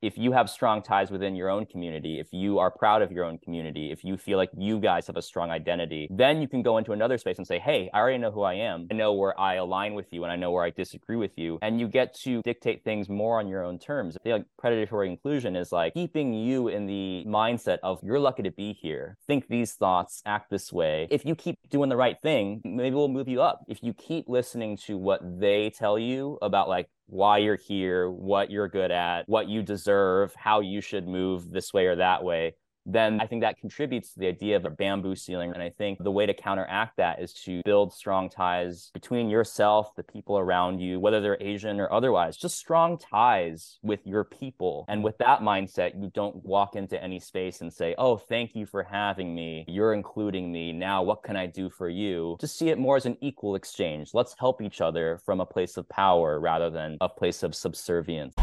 [0.00, 3.24] if you have strong ties within your own community, if you are proud of your
[3.24, 6.62] own community, if you feel like you guys have a strong identity, then you can
[6.62, 8.86] go into another space and say, Hey, I already know who I am.
[8.90, 11.58] I know where I align with you and I know where I disagree with you.
[11.62, 14.16] And you get to dictate things more on your own terms.
[14.16, 18.42] I feel like predatory inclusion is like keeping you in the mindset of you're lucky
[18.42, 19.16] to be here.
[19.26, 21.08] Think these thoughts, act this way.
[21.10, 23.64] If you keep doing the right thing, maybe we'll move you up.
[23.68, 28.50] If you keep listening to what they tell you about like why you're here, what
[28.50, 32.54] you're good at, what you deserve, how you should move this way or that way,
[32.88, 35.52] then I think that contributes to the idea of a bamboo ceiling.
[35.52, 39.94] And I think the way to counteract that is to build strong ties between yourself,
[39.94, 44.86] the people around you, whether they're Asian or otherwise, just strong ties with your people.
[44.88, 48.64] And with that mindset, you don't walk into any space and say, Oh, thank you
[48.64, 49.64] for having me.
[49.68, 50.72] You're including me.
[50.72, 52.36] Now, what can I do for you?
[52.40, 54.10] Just see it more as an equal exchange.
[54.14, 58.34] Let's help each other from a place of power rather than a place of subservience.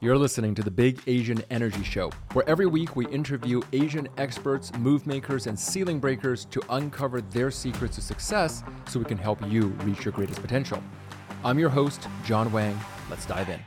[0.00, 4.72] You're listening to the Big Asian Energy Show, where every week we interview Asian experts,
[4.78, 9.44] move makers, and ceiling breakers to uncover their secrets to success so we can help
[9.48, 10.80] you reach your greatest potential.
[11.42, 12.78] I'm your host, John Wang.
[13.10, 13.58] Let's dive in.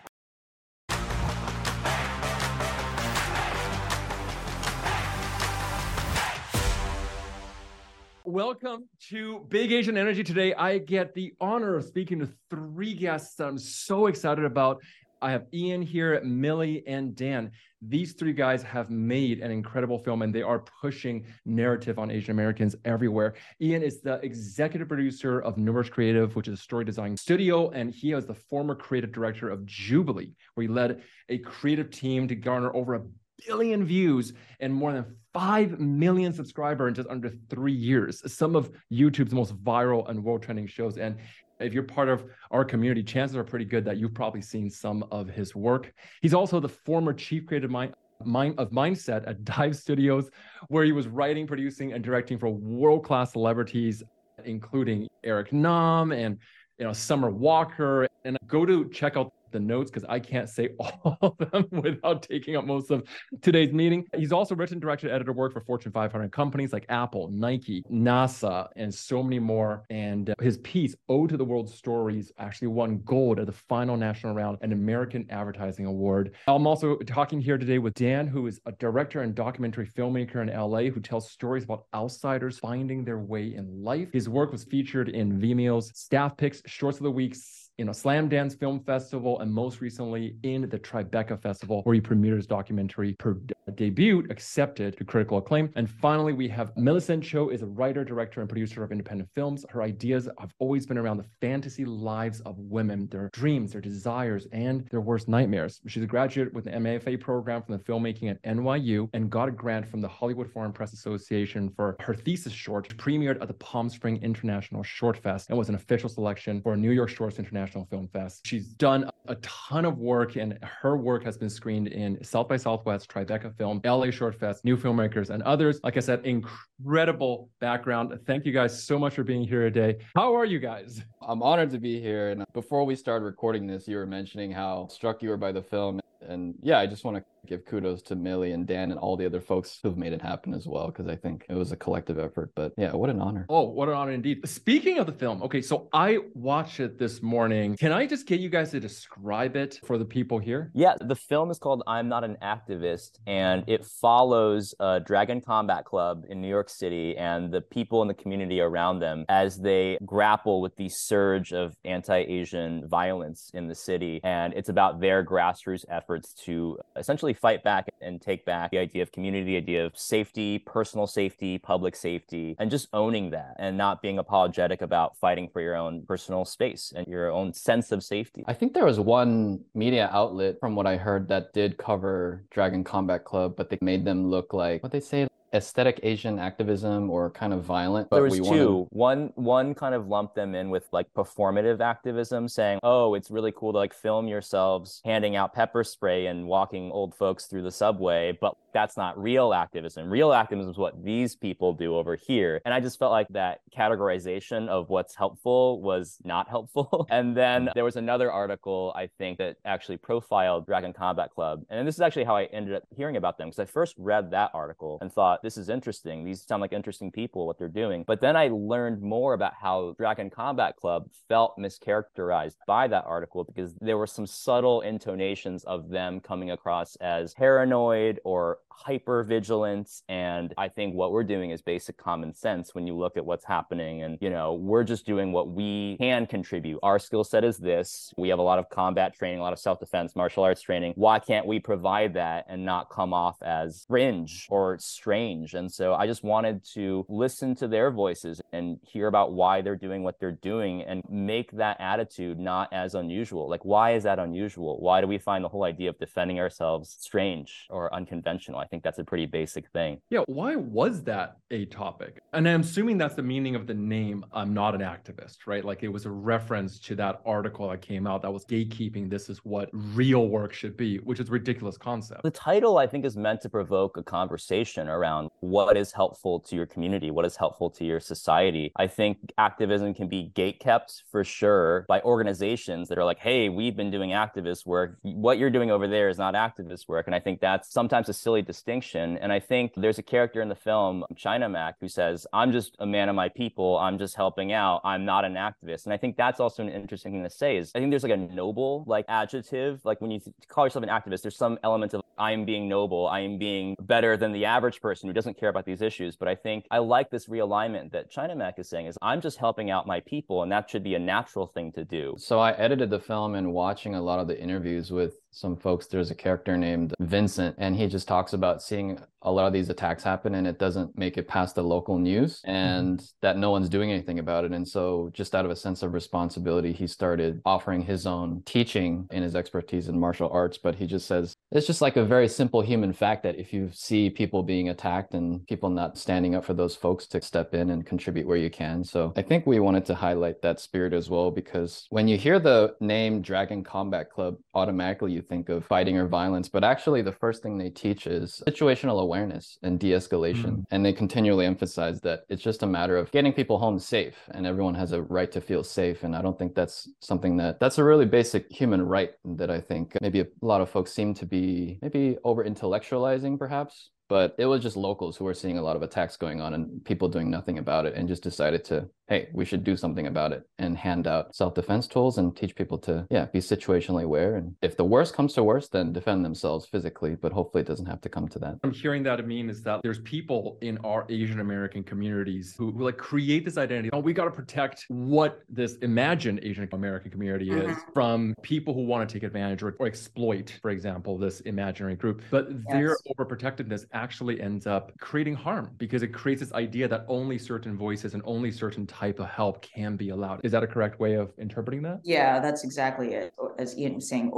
[8.23, 10.23] Welcome to Big Asian Energy.
[10.23, 14.81] Today, I get the honor of speaking to three guests that I'm so excited about
[15.21, 17.51] I have Ien here, Millie, and Dan.
[17.81, 22.31] These three guys have made an incredible film and they are pushing narrative on Asian
[22.31, 23.35] Americans everywhere.
[23.61, 27.91] Ien is the executive producer of Nourish Creative, which is a story design studio, and
[27.91, 32.35] he is the former creative director of Jubilee, where he led a creative team to
[32.35, 33.01] garner over a
[33.47, 38.21] billion views and more than 5 million subscribers in just under three years.
[38.31, 40.97] Some of YouTube's most viral and world trending shows.
[40.97, 41.17] And
[41.61, 45.03] if you're part of our community, chances are pretty good that you've probably seen some
[45.11, 45.93] of his work.
[46.21, 50.29] He's also the former chief creative mind, mind of mindset at Dive Studios,
[50.67, 54.03] where he was writing, producing, and directing for world-class celebrities,
[54.45, 56.37] including Eric Nam and
[56.77, 58.07] you know Summer Walker.
[58.25, 62.23] And go to check out the notes because I can't say all of them without
[62.23, 63.07] taking up most of
[63.41, 64.05] today's meeting.
[64.15, 68.93] He's also written, directed, editor work for Fortune 500 companies like Apple, Nike, NASA, and
[68.93, 69.83] so many more.
[69.89, 73.97] And uh, his piece, Ode to the World Stories, actually won gold at the final
[73.97, 76.35] national round an American Advertising Award.
[76.47, 80.47] I'm also talking here today with Dan, who is a director and documentary filmmaker in
[80.47, 84.09] LA who tells stories about outsiders finding their way in life.
[84.13, 87.35] His work was featured in Vimeo's Staff Picks, Shorts of the Week,
[87.77, 92.35] you know, Slamdance Film Festival, and most recently in the Tribeca Festival, where he premiered
[92.35, 93.37] his documentary per
[93.75, 95.71] debut, accepted to critical acclaim.
[95.75, 99.65] And finally, we have Millicent Cho is a writer, director, and producer of independent films.
[99.69, 104.47] Her ideas have always been around the fantasy lives of women, their dreams, their desires,
[104.51, 105.81] and their worst nightmares.
[105.87, 109.51] She's a graduate with an MFA program from the filmmaking at NYU and got a
[109.51, 113.89] grant from the Hollywood Foreign Press Association for her thesis short, premiered at the Palm
[113.89, 117.85] Spring International Short Fest and was an official selection for New York Shorts International International
[117.85, 118.41] Film Fest.
[118.45, 122.57] She's done a ton of work, and her work has been screened in South by
[122.57, 125.79] Southwest, Tribeca Film, LA Short Fest, New Filmmakers, and others.
[125.83, 128.17] Like I said, incredible background.
[128.25, 129.99] Thank you guys so much for being here today.
[130.15, 131.03] How are you guys?
[131.21, 132.29] I'm honored to be here.
[132.29, 135.61] And before we started recording this, you were mentioning how struck you were by the
[135.61, 136.01] film.
[136.27, 139.25] And yeah, I just want to give kudos to Millie and Dan and all the
[139.25, 142.19] other folks who've made it happen as well, because I think it was a collective
[142.19, 142.51] effort.
[142.55, 143.45] But yeah, what an honor.
[143.49, 144.47] Oh, what an honor indeed.
[144.47, 147.75] Speaking of the film, okay, so I watched it this morning.
[147.77, 150.71] Can I just get you guys to describe it for the people here?
[150.73, 155.85] Yeah, the film is called I'm Not an Activist, and it follows a Dragon Combat
[155.85, 159.97] Club in New York City and the people in the community around them as they
[160.05, 164.19] grapple with the surge of anti Asian violence in the city.
[164.23, 168.77] And it's about their grassroots efforts to essentially really fight back and take back the
[168.77, 173.55] idea of community, the idea of safety, personal safety, public safety, and just owning that
[173.59, 177.91] and not being apologetic about fighting for your own personal space and your own sense
[177.91, 178.43] of safety.
[178.47, 182.83] I think there was one media outlet from what I heard that did cover Dragon
[182.83, 187.29] Combat Club, but they made them look like what they say aesthetic Asian activism or
[187.29, 188.09] kind of violent.
[188.09, 188.87] But there was two.
[188.91, 189.31] Wanna...
[189.31, 193.51] One one kind of lumped them in with like performative activism, saying, "Oh, it's really
[193.51, 197.71] cool to like film yourselves handing out pepper spray and walking old folks through the
[197.71, 200.09] subway, but that's not real activism.
[200.09, 203.61] Real activism is what these people do over here." And I just felt like that
[203.75, 207.07] categorization of what's helpful was not helpful.
[207.11, 211.87] and then there was another article I think that actually profiled Dragon Combat Club, and
[211.87, 214.51] this is actually how I ended up hearing about them because I first read that
[214.53, 216.23] article and thought this is interesting.
[216.23, 218.03] These sound like interesting people, what they're doing.
[218.05, 223.43] But then I learned more about how Dragon Combat Club felt mischaracterized by that article
[223.43, 230.03] because there were some subtle intonations of them coming across as paranoid or hyper vigilance.
[230.09, 233.45] And I think what we're doing is basic common sense when you look at what's
[233.45, 234.03] happening.
[234.03, 236.79] And, you know, we're just doing what we can contribute.
[236.81, 238.13] Our skill set is this.
[238.17, 240.93] We have a lot of combat training, a lot of self defense, martial arts training.
[240.95, 245.30] Why can't we provide that and not come off as fringe or strange?
[245.31, 249.75] And so I just wanted to listen to their voices and hear about why they're
[249.75, 253.49] doing what they're doing and make that attitude not as unusual.
[253.49, 254.79] Like, why is that unusual?
[254.79, 258.59] Why do we find the whole idea of defending ourselves strange or unconventional?
[258.59, 260.01] I think that's a pretty basic thing.
[260.09, 260.21] Yeah.
[260.27, 262.21] Why was that a topic?
[262.33, 264.25] And I'm assuming that's the meaning of the name.
[264.33, 265.63] I'm not an activist, right?
[265.63, 269.09] Like it was a reference to that article that came out that was gatekeeping.
[269.09, 272.23] This is what real work should be, which is a ridiculous concept.
[272.23, 276.55] The title, I think, is meant to provoke a conversation around what is helpful to
[276.55, 278.71] your community, what is helpful to your society.
[278.75, 283.49] I think activism can be gate kept for sure by organizations that are like, hey,
[283.49, 284.97] we've been doing activist work.
[285.01, 287.07] What you're doing over there is not activist work.
[287.07, 289.17] And I think that's sometimes a silly distinction.
[289.17, 292.75] And I think there's a character in the film, China Mac, who says, I'm just
[292.79, 293.77] a man of my people.
[293.77, 294.81] I'm just helping out.
[294.83, 295.85] I'm not an activist.
[295.85, 298.11] And I think that's also an interesting thing to say is I think there's like
[298.11, 299.81] a noble like adjective.
[299.83, 303.07] Like when you call yourself an activist, there's some element of I am being noble.
[303.07, 306.15] I am being better than the average person who doesn't care about these issues.
[306.15, 309.37] But I think I like this realignment that China Mac is saying is I'm just
[309.37, 310.41] helping out my people.
[310.41, 312.15] And that should be a natural thing to do.
[312.17, 315.87] So I edited the film and watching a lot of the interviews with some folks
[315.87, 319.69] there's a character named Vincent and he just talks about seeing a lot of these
[319.69, 322.51] attacks happen and it doesn't make it past the local news mm-hmm.
[322.51, 323.05] and mm-hmm.
[323.21, 325.93] that no one's doing anything about it and so just out of a sense of
[325.93, 330.85] responsibility he started offering his own teaching in his expertise in martial arts but he
[330.85, 334.43] just says it's just like a very simple human fact that if you see people
[334.43, 338.27] being attacked and people not standing up for those folks to step in and contribute
[338.27, 341.85] where you can so i think we wanted to highlight that spirit as well because
[341.89, 346.07] when you hear the name dragon combat club automatically you you think of fighting or
[346.07, 350.43] violence, but actually the first thing they teach is situational awareness and de-escalation.
[350.43, 350.63] Mm.
[350.71, 354.45] And they continually emphasize that it's just a matter of getting people home safe and
[354.45, 356.03] everyone has a right to feel safe.
[356.03, 359.61] And I don't think that's something that that's a really basic human right that I
[359.61, 364.45] think maybe a lot of folks seem to be maybe over intellectualizing perhaps but it
[364.45, 367.31] was just locals who were seeing a lot of attacks going on and people doing
[367.31, 370.77] nothing about it and just decided to hey, we should do something about it and
[370.77, 374.37] hand out self-defense tools and teach people to, yeah, be situationally aware.
[374.37, 377.87] And if the worst comes to worst, then defend themselves physically, but hopefully it doesn't
[377.87, 378.55] have to come to that.
[378.63, 382.71] I'm hearing that i mean is that there's people in our Asian American communities who,
[382.71, 383.89] who like create this identity.
[383.91, 387.71] Oh, we got to protect what this imagined Asian American community mm-hmm.
[387.71, 391.97] is from people who want to take advantage or, or, exploit, for example, this imaginary
[391.97, 392.21] group.
[392.31, 392.61] But yes.
[392.69, 397.77] their overprotectiveness actually ends up creating harm because it creates this idea that only certain
[397.77, 400.41] voices and only certain type of help can be allowed.
[400.43, 401.99] Is that a correct way of interpreting that?
[402.03, 403.33] Yeah, that's exactly it.
[403.59, 404.31] As Ien was saying,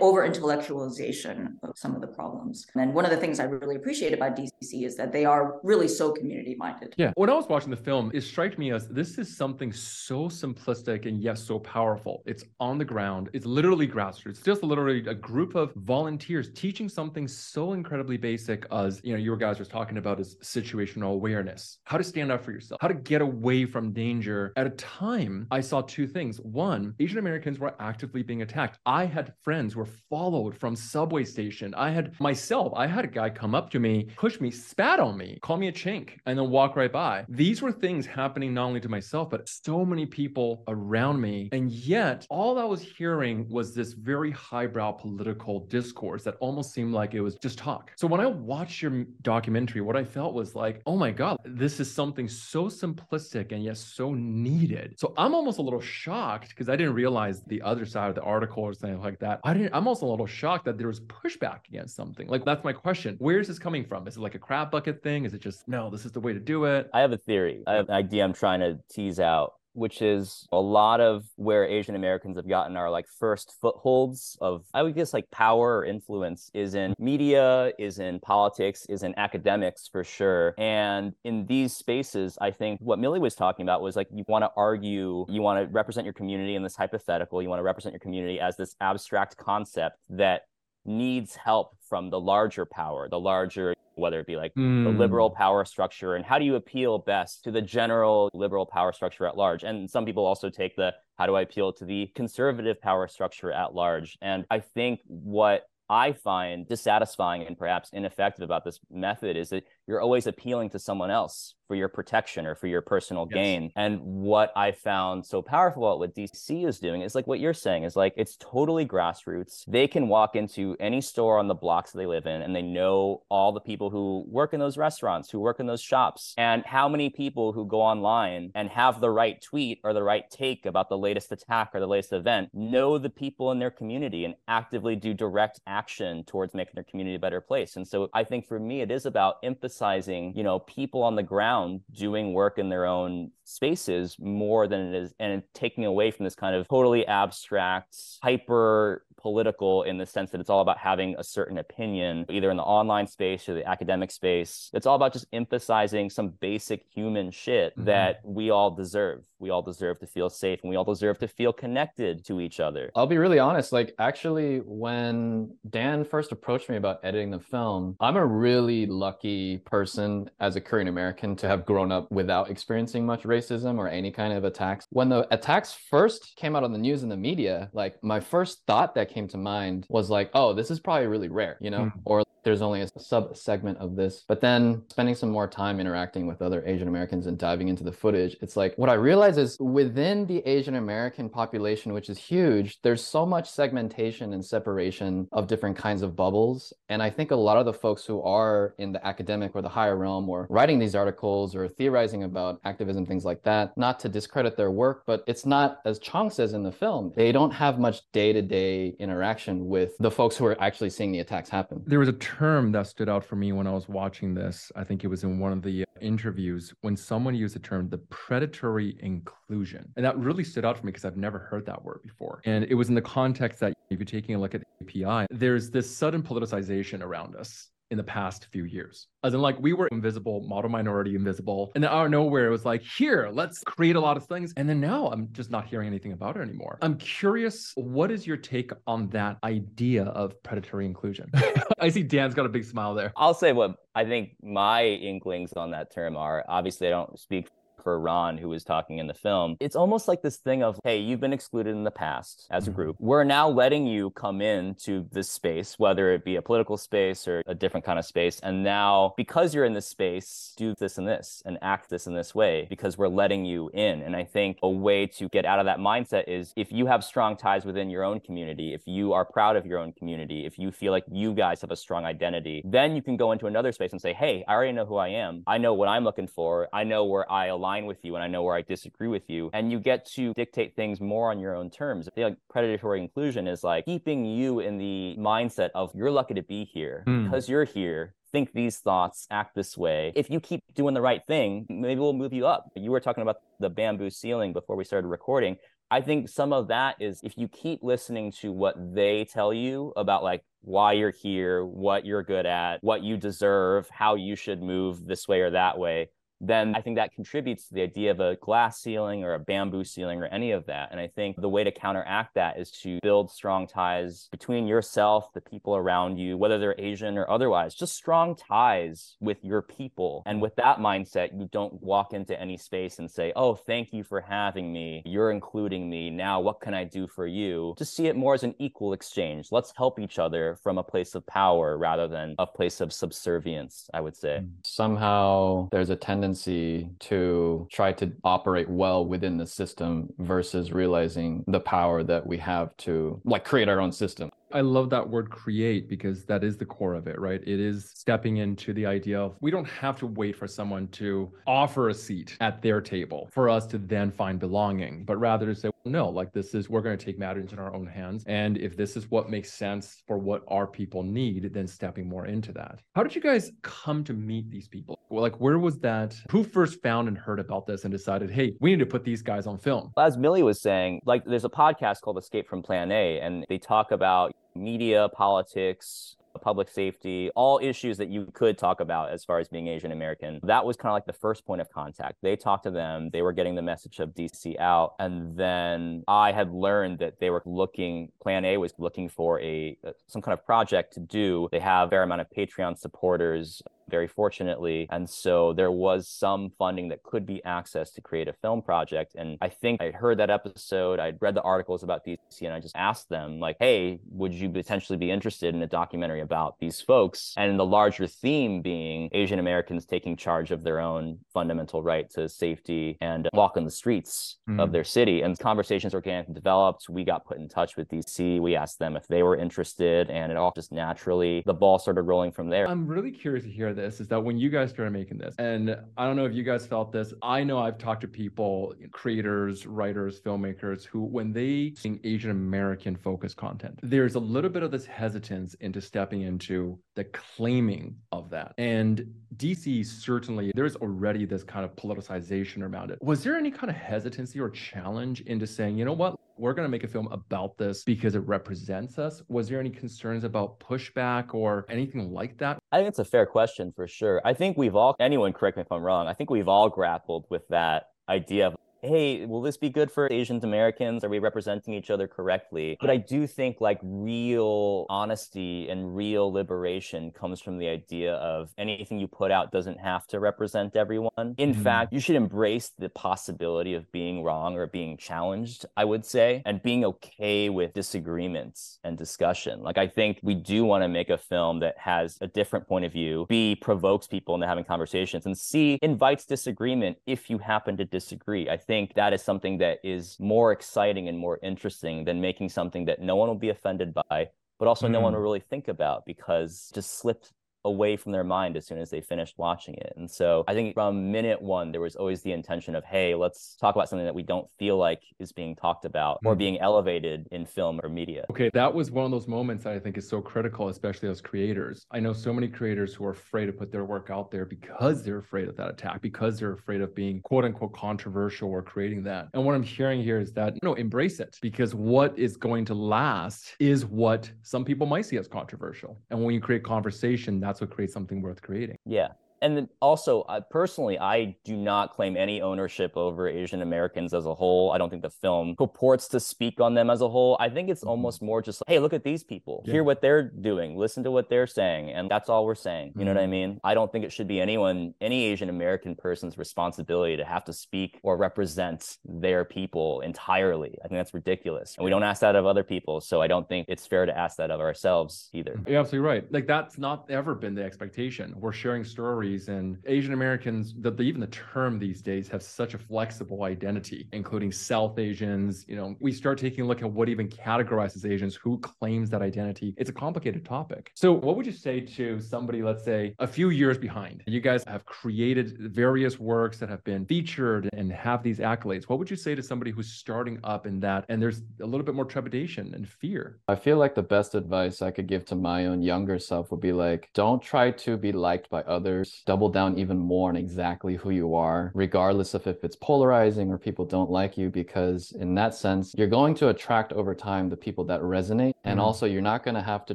[0.00, 2.66] over intellectualization of some of the problems.
[2.76, 5.88] And one of the things I really appreciate about DCC is that they are really
[5.88, 6.94] so community minded.
[6.96, 7.10] Yeah.
[7.16, 11.06] When I was watching the film, it struck me as this is something so simplistic
[11.06, 12.22] and yet so powerful.
[12.24, 14.36] It's on the ground, it's literally grassroots.
[14.36, 19.18] It's just literally a group of volunteers teaching something so incredibly basic as, you know,
[19.18, 22.88] you guys were talking about is situational awareness, how to stand up for yourself, how
[22.88, 24.52] to get away from danger.
[24.56, 26.38] At a time, I saw two things.
[26.40, 28.78] One, Asian Americans were actively being attacked.
[28.86, 31.74] I had friends were followed from subway station.
[31.74, 35.16] I had myself, I had a guy come up to me, push me, spat on
[35.16, 37.24] me, call me a chink, and then walk right by.
[37.28, 41.48] These were things happening not only to myself, but so many people around me.
[41.52, 46.92] And yet, all I was hearing was this very highbrow political discourse that almost seemed
[46.92, 47.92] like it was just talk.
[47.96, 51.80] So when I watched your documentary, what I felt was like, oh my God, this
[51.80, 54.94] is something so simplistic and yet so needed.
[54.98, 58.22] So I'm almost a little shocked because I didn't realize the other side of the
[58.22, 59.40] article or something like that.
[59.44, 62.28] I didn't, I'm also a little shocked that there was pushback against something.
[62.28, 63.16] Like that's my question.
[63.18, 64.06] Where is this coming from?
[64.06, 65.24] Is it like a crab bucket thing?
[65.24, 66.88] Is it just no, this is the way to do it?
[66.94, 67.64] I have a theory.
[67.66, 71.64] I have an idea I'm trying to tease out which is a lot of where
[71.64, 75.84] Asian Americans have gotten our like first footholds of, I would guess, like power or
[75.84, 80.54] influence is in media, is in politics, is in academics for sure.
[80.58, 84.44] And in these spaces, I think what Millie was talking about was like you want
[84.44, 87.92] to argue, you want to represent your community in this hypothetical, you want to represent
[87.92, 90.42] your community as this abstract concept that
[90.84, 94.84] needs help from the larger power, the larger whether it be like mm.
[94.84, 95.36] the liberal hmm.
[95.36, 99.36] power structure and how do you appeal best to the general liberal power structure at
[99.36, 103.06] large and some people also take the how do i appeal to the conservative power
[103.06, 108.80] structure at large and i think what I find dissatisfying and perhaps ineffective about this
[108.90, 112.82] method is that you're always appealing to someone else for your protection or for your
[112.82, 113.56] personal Yes.
[113.56, 113.72] gain.
[113.76, 117.54] And what I found so powerful about what DC is doing is like what you're
[117.54, 119.64] saying is like it's totally grassroots.
[119.66, 122.62] They can walk into any store on the blocks that they live in and they
[122.62, 126.64] know all the people who work in those restaurants, who work in those shops, and
[126.66, 130.66] how many people who go online and have the right tweet or the right take
[130.66, 134.34] about the latest attack or the latest event know the people in their community and
[134.48, 137.76] actively do direct action towards making their community a better place.
[137.76, 139.36] And so I think for me, it is about
[139.72, 144.80] emphasizing, you know, people on the ground doing work in their own spaces more than
[144.80, 150.06] it is and taking away from this kind of totally abstract, hyper political in the
[150.06, 153.54] sense that it's all about having a certain opinion, either in the online space or
[153.54, 154.68] the academic space.
[154.74, 157.84] It's all about just emphasizing some basic human shit Mhm.
[157.86, 159.24] that we all deserve.
[159.42, 162.60] We all deserve to feel safe and we all deserve to feel connected to each
[162.60, 162.92] other.
[162.94, 163.72] I'll be really honest.
[163.72, 169.58] Like, actually, when Dan first approached me about editing the film, I'm a really lucky
[169.58, 174.12] person as a Korean American to have grown up without experiencing much racism or any
[174.12, 174.86] kind of attacks.
[174.90, 178.62] When the attacks first came out on the news and the media, like, my first
[178.68, 181.82] thought that came to mind was like, oh, this is probably really rare, you know,
[181.82, 181.92] Mm.
[182.04, 184.24] or there's only a sub segment of this.
[184.26, 187.92] But then spending some more time interacting with other Asian Americans and diving into the
[187.92, 192.80] footage, it's like what I realize is within the Asian American population, which is huge,
[192.82, 196.72] there's so much segmentation and separation of different kinds of bubbles.
[196.88, 199.68] And I think a lot of the folks who are in the academic or the
[199.68, 204.08] higher realm or writing these articles or theorizing about activism, things like that, not to
[204.08, 207.78] discredit their work, but it's not, as Chong says in the film, they don't have
[207.78, 211.82] much day to day interaction with the folks who are actually seeing the attacks happen.
[211.86, 214.72] There was a term that stood out for me when I was watching this.
[214.74, 217.88] I think it was in one of the uh, interviews when someone used the term
[217.88, 219.92] the predatory inclusion.
[219.96, 222.40] And that really stood out for me because I've never heard that word before.
[222.44, 225.26] And it was in the context that if you're taking a look at the API,
[225.30, 229.06] there's this sudden politicization around us in the past few years.
[229.22, 231.70] As in, like, we were invisible, model minority invisible.
[231.74, 234.54] And then out of nowhere, it was like, here, let's create a lot of things.
[234.56, 236.78] And then now I'm just not hearing anything about it anymore.
[236.80, 241.30] I'm curious, what is your take on that idea of predatory inclusion?
[241.78, 243.12] I see Dan's got a big smile there.
[243.14, 246.44] I'll say what I think my inklings on that term are.
[246.48, 247.50] Obviously, I don't speak
[247.82, 249.56] for Ron, who was talking in the film.
[249.60, 252.70] It's almost like this thing of, hey, you've been excluded in the past as a
[252.70, 252.74] Mhm.
[252.74, 252.96] group.
[253.00, 257.42] We're now letting you come into this space, whether it be a political space or
[257.46, 258.40] a different kind of space.
[258.40, 262.14] And now, because you're in this space, do this and this and act this in
[262.14, 264.02] this way because we're letting you in.
[264.02, 267.02] And I think a way to get out of that mindset is if you have
[267.02, 270.58] strong ties within your own community, if you are proud of your own community, if
[270.58, 273.72] you feel like you guys have a strong identity, then you can go into another
[273.72, 275.42] space and say, hey, I already know who I am.
[275.46, 276.68] I know what I'm looking for.
[276.72, 279.50] I know where I align with you and I know where I disagree with you.
[279.52, 282.08] And you get to dictate things more on your own terms.
[282.08, 286.34] I feel like predatory inclusion is like keeping you in the mindset of you're lucky
[286.34, 287.24] to be here Mm.
[287.24, 288.14] because you're here.
[288.32, 290.12] Think these thoughts, act this way.
[290.14, 292.70] If you keep doing the right thing, maybe we'll move you up.
[292.76, 295.56] You were talking about the bamboo ceiling before we started recording.
[295.90, 299.92] I think some of that is if you keep listening to what they tell you
[299.96, 304.62] about like why you're here, what you're good at, what you deserve, how you should
[304.62, 306.08] move this way or that way,
[306.42, 309.84] then I think that contributes to the idea of a glass ceiling or a bamboo
[309.84, 310.88] ceiling or any of that.
[310.90, 315.32] And I think the way to counteract that is to build strong ties between yourself,
[315.32, 320.24] the people around you, whether they're Asian or otherwise, just strong ties with your people.
[320.26, 324.02] And with that mindset, you don't walk into any space and say, Oh, thank you
[324.02, 325.02] for having me.
[325.06, 326.10] You're including me.
[326.10, 327.74] Now, what can I do for you?
[327.78, 329.48] Just see it more as an equal exchange.
[329.52, 333.88] Let's help each other from a place of power rather than a place of subservience,
[333.94, 334.42] I would say.
[334.64, 341.60] somehow there's a tendency to try to operate well within the system versus realizing the
[341.60, 344.30] power that we have to like create our own system.
[344.54, 347.40] I love that word create because that is the core of it, right?
[347.40, 351.32] It is stepping into the idea of we don't have to wait for someone to
[351.46, 355.54] offer a seat at their table for us to then find belonging, but rather to
[355.54, 358.24] say, no, like this is, we're going to take matters in our own hands.
[358.26, 362.26] And if this is what makes sense for what our people need, then stepping more
[362.26, 362.80] into that.
[362.94, 364.98] How did you guys come to meet these people?
[365.10, 366.16] Like, where was that?
[366.30, 369.22] Who first found and heard about this and decided, hey, we need to put these
[369.22, 369.92] guys on film?
[369.98, 373.58] As Millie was saying, like there's a podcast called Escape from Plan A, and they
[373.58, 379.38] talk about media, politics, public safety, all issues that you could talk about as far
[379.38, 380.40] as being Asian American.
[380.42, 382.16] That was kind of like the first point of contact.
[382.22, 384.94] They talked to them, they were getting the message of DC out.
[384.98, 389.76] And then I had learned that they were looking, Plan A was looking for a
[389.86, 391.48] uh, some kind of project to do.
[391.52, 394.86] They have a fair amount of Patreon supporters very fortunately.
[394.90, 399.14] And so there was some funding that could be accessed to create a film project.
[399.14, 402.60] And I think I'd heard that episode, I'd read the articles about DC, and I
[402.60, 406.80] just asked them, like, hey, would you potentially be interested in a documentary about these
[406.80, 407.34] folks?
[407.36, 412.28] And the larger theme being Asian Americans taking charge of their own fundamental right to
[412.28, 414.60] safety and walk on the streets mm.
[414.60, 415.22] of their city.
[415.22, 416.88] And conversations organically developed.
[416.88, 418.40] We got put in touch with DC.
[418.40, 422.02] We asked them if they were interested, and it all just naturally, the ball started
[422.02, 422.68] rolling from there.
[422.68, 425.76] I'm really curious to hear this is that when you guys started making this, and
[425.96, 429.66] I don't know if you guys felt this, I know I've talked to people, creators,
[429.66, 431.74] writers, filmmakers who, when they
[432.04, 437.04] Asian American focused content, there's a little bit of this hesitance into stepping into the
[437.04, 438.54] claiming of that.
[438.58, 442.98] And DC certainly, there's already this kind of politicization around it.
[443.00, 446.66] Was there any kind of hesitancy or challenge into saying, you know what, we're going
[446.66, 449.22] to make a film about this because it represents us.
[449.28, 452.58] Was there any concerns about pushback or anything like that?
[452.72, 454.20] I think it's a fair question for sure.
[454.24, 457.26] I think we've all, anyone correct me if I'm wrong, I think we've all grappled
[457.30, 461.04] with that idea of hey, will this be good for Asian Americans?
[461.04, 462.76] Are we representing each other correctly?
[462.80, 468.52] But I do think like real honesty and real liberation comes from the idea of
[468.58, 471.12] anything you put out doesn't have to represent everyone.
[471.16, 471.62] In mm-hmm.
[471.62, 476.42] fact, you should embrace the possibility of being wrong or being challenged, I would say,
[476.44, 479.62] and being okay with disagreements and discussion.
[479.62, 482.84] Like, I think we do want to make a film that has a different point
[482.84, 487.76] of view, B, provokes people into having conversations, and C, invites disagreement if you happen
[487.76, 488.48] to disagree.
[488.48, 492.48] I think think that is something that is more exciting and more interesting than making
[492.48, 494.92] something that no one will be offended by, but also mm.
[494.92, 495.16] no one mm.
[495.16, 497.32] will really think about because just slipped
[497.64, 499.92] away from their mind as soon as they finished watching it.
[499.96, 503.56] And so I think from minute one, there was always the intention of, hey, let's
[503.56, 506.38] talk about something that we don't feel like is being talked about or hmm.
[506.38, 508.24] being elevated in film or media.
[508.30, 511.20] Okay, that was one of those moments that I think is so critical, especially as
[511.20, 511.86] creators.
[511.90, 515.02] I know so many creators who are afraid to put their work out there because
[515.04, 519.02] they're afraid of that attack, because they're afraid of being quote unquote controversial or creating
[519.04, 519.28] that.
[519.34, 522.74] And what I'm hearing here is that, no, embrace it because what is going to
[522.74, 525.98] last is what some people might see as controversial.
[526.10, 528.78] And when you create conversation, that's what creates something worth creating.
[528.86, 529.08] Yeah
[529.42, 534.26] and then also uh, personally i do not claim any ownership over asian americans as
[534.26, 534.72] a whole.
[534.72, 537.36] I don't think the film purports to speak on them as a whole.
[537.40, 537.90] I think it's mm-hmm.
[537.90, 539.62] almost more just like, hey look at these people.
[539.64, 539.72] Yeah.
[539.74, 540.76] hear what they're doing.
[540.76, 541.90] Listen to what they're saying.
[541.90, 542.88] And that's all we're saying.
[542.88, 543.04] You mm-hmm.
[543.04, 543.30] know what i mm-hmm.
[543.30, 543.60] mean?
[543.64, 547.52] I don't think it should be anyone any asian american person's responsibility to have to
[547.52, 550.76] speak or represent their people entirely.
[550.84, 551.76] I think that's ridiculous.
[551.76, 553.00] And we don't ask that of other people.
[553.00, 555.58] So i don't think it's fair to ask that of ourselves either.
[555.66, 556.32] You're absolutely right.
[556.32, 558.34] Like that's not ever been the expectation.
[558.36, 562.74] We're sharing stories and Asian Americans, the, the, even the term these days have such
[562.74, 565.64] a flexible identity, including South Asians.
[565.68, 569.22] You know, we start taking a look at what even categorizes Asians, who claims that
[569.22, 569.74] identity.
[569.76, 570.92] It's a complicated topic.
[570.94, 574.22] So, what would you say to somebody, let's say, a few years behind?
[574.26, 578.84] You guys have created various works that have been featured and have these accolades.
[578.84, 581.84] What would you say to somebody who's starting up in that and there's a little
[581.84, 583.40] bit more trepidation and fear?
[583.48, 586.60] I feel like the best advice I could give to my own younger self would
[586.60, 590.96] be like, don't try to be liked by others double down even more on exactly
[590.96, 595.34] who you are, regardless of if it's polarizing or people don't like you, because in
[595.34, 598.52] that sense, you're going to attract over time the people that resonate.
[598.64, 598.80] And mm-hmm.
[598.80, 599.94] also, you're not going to have to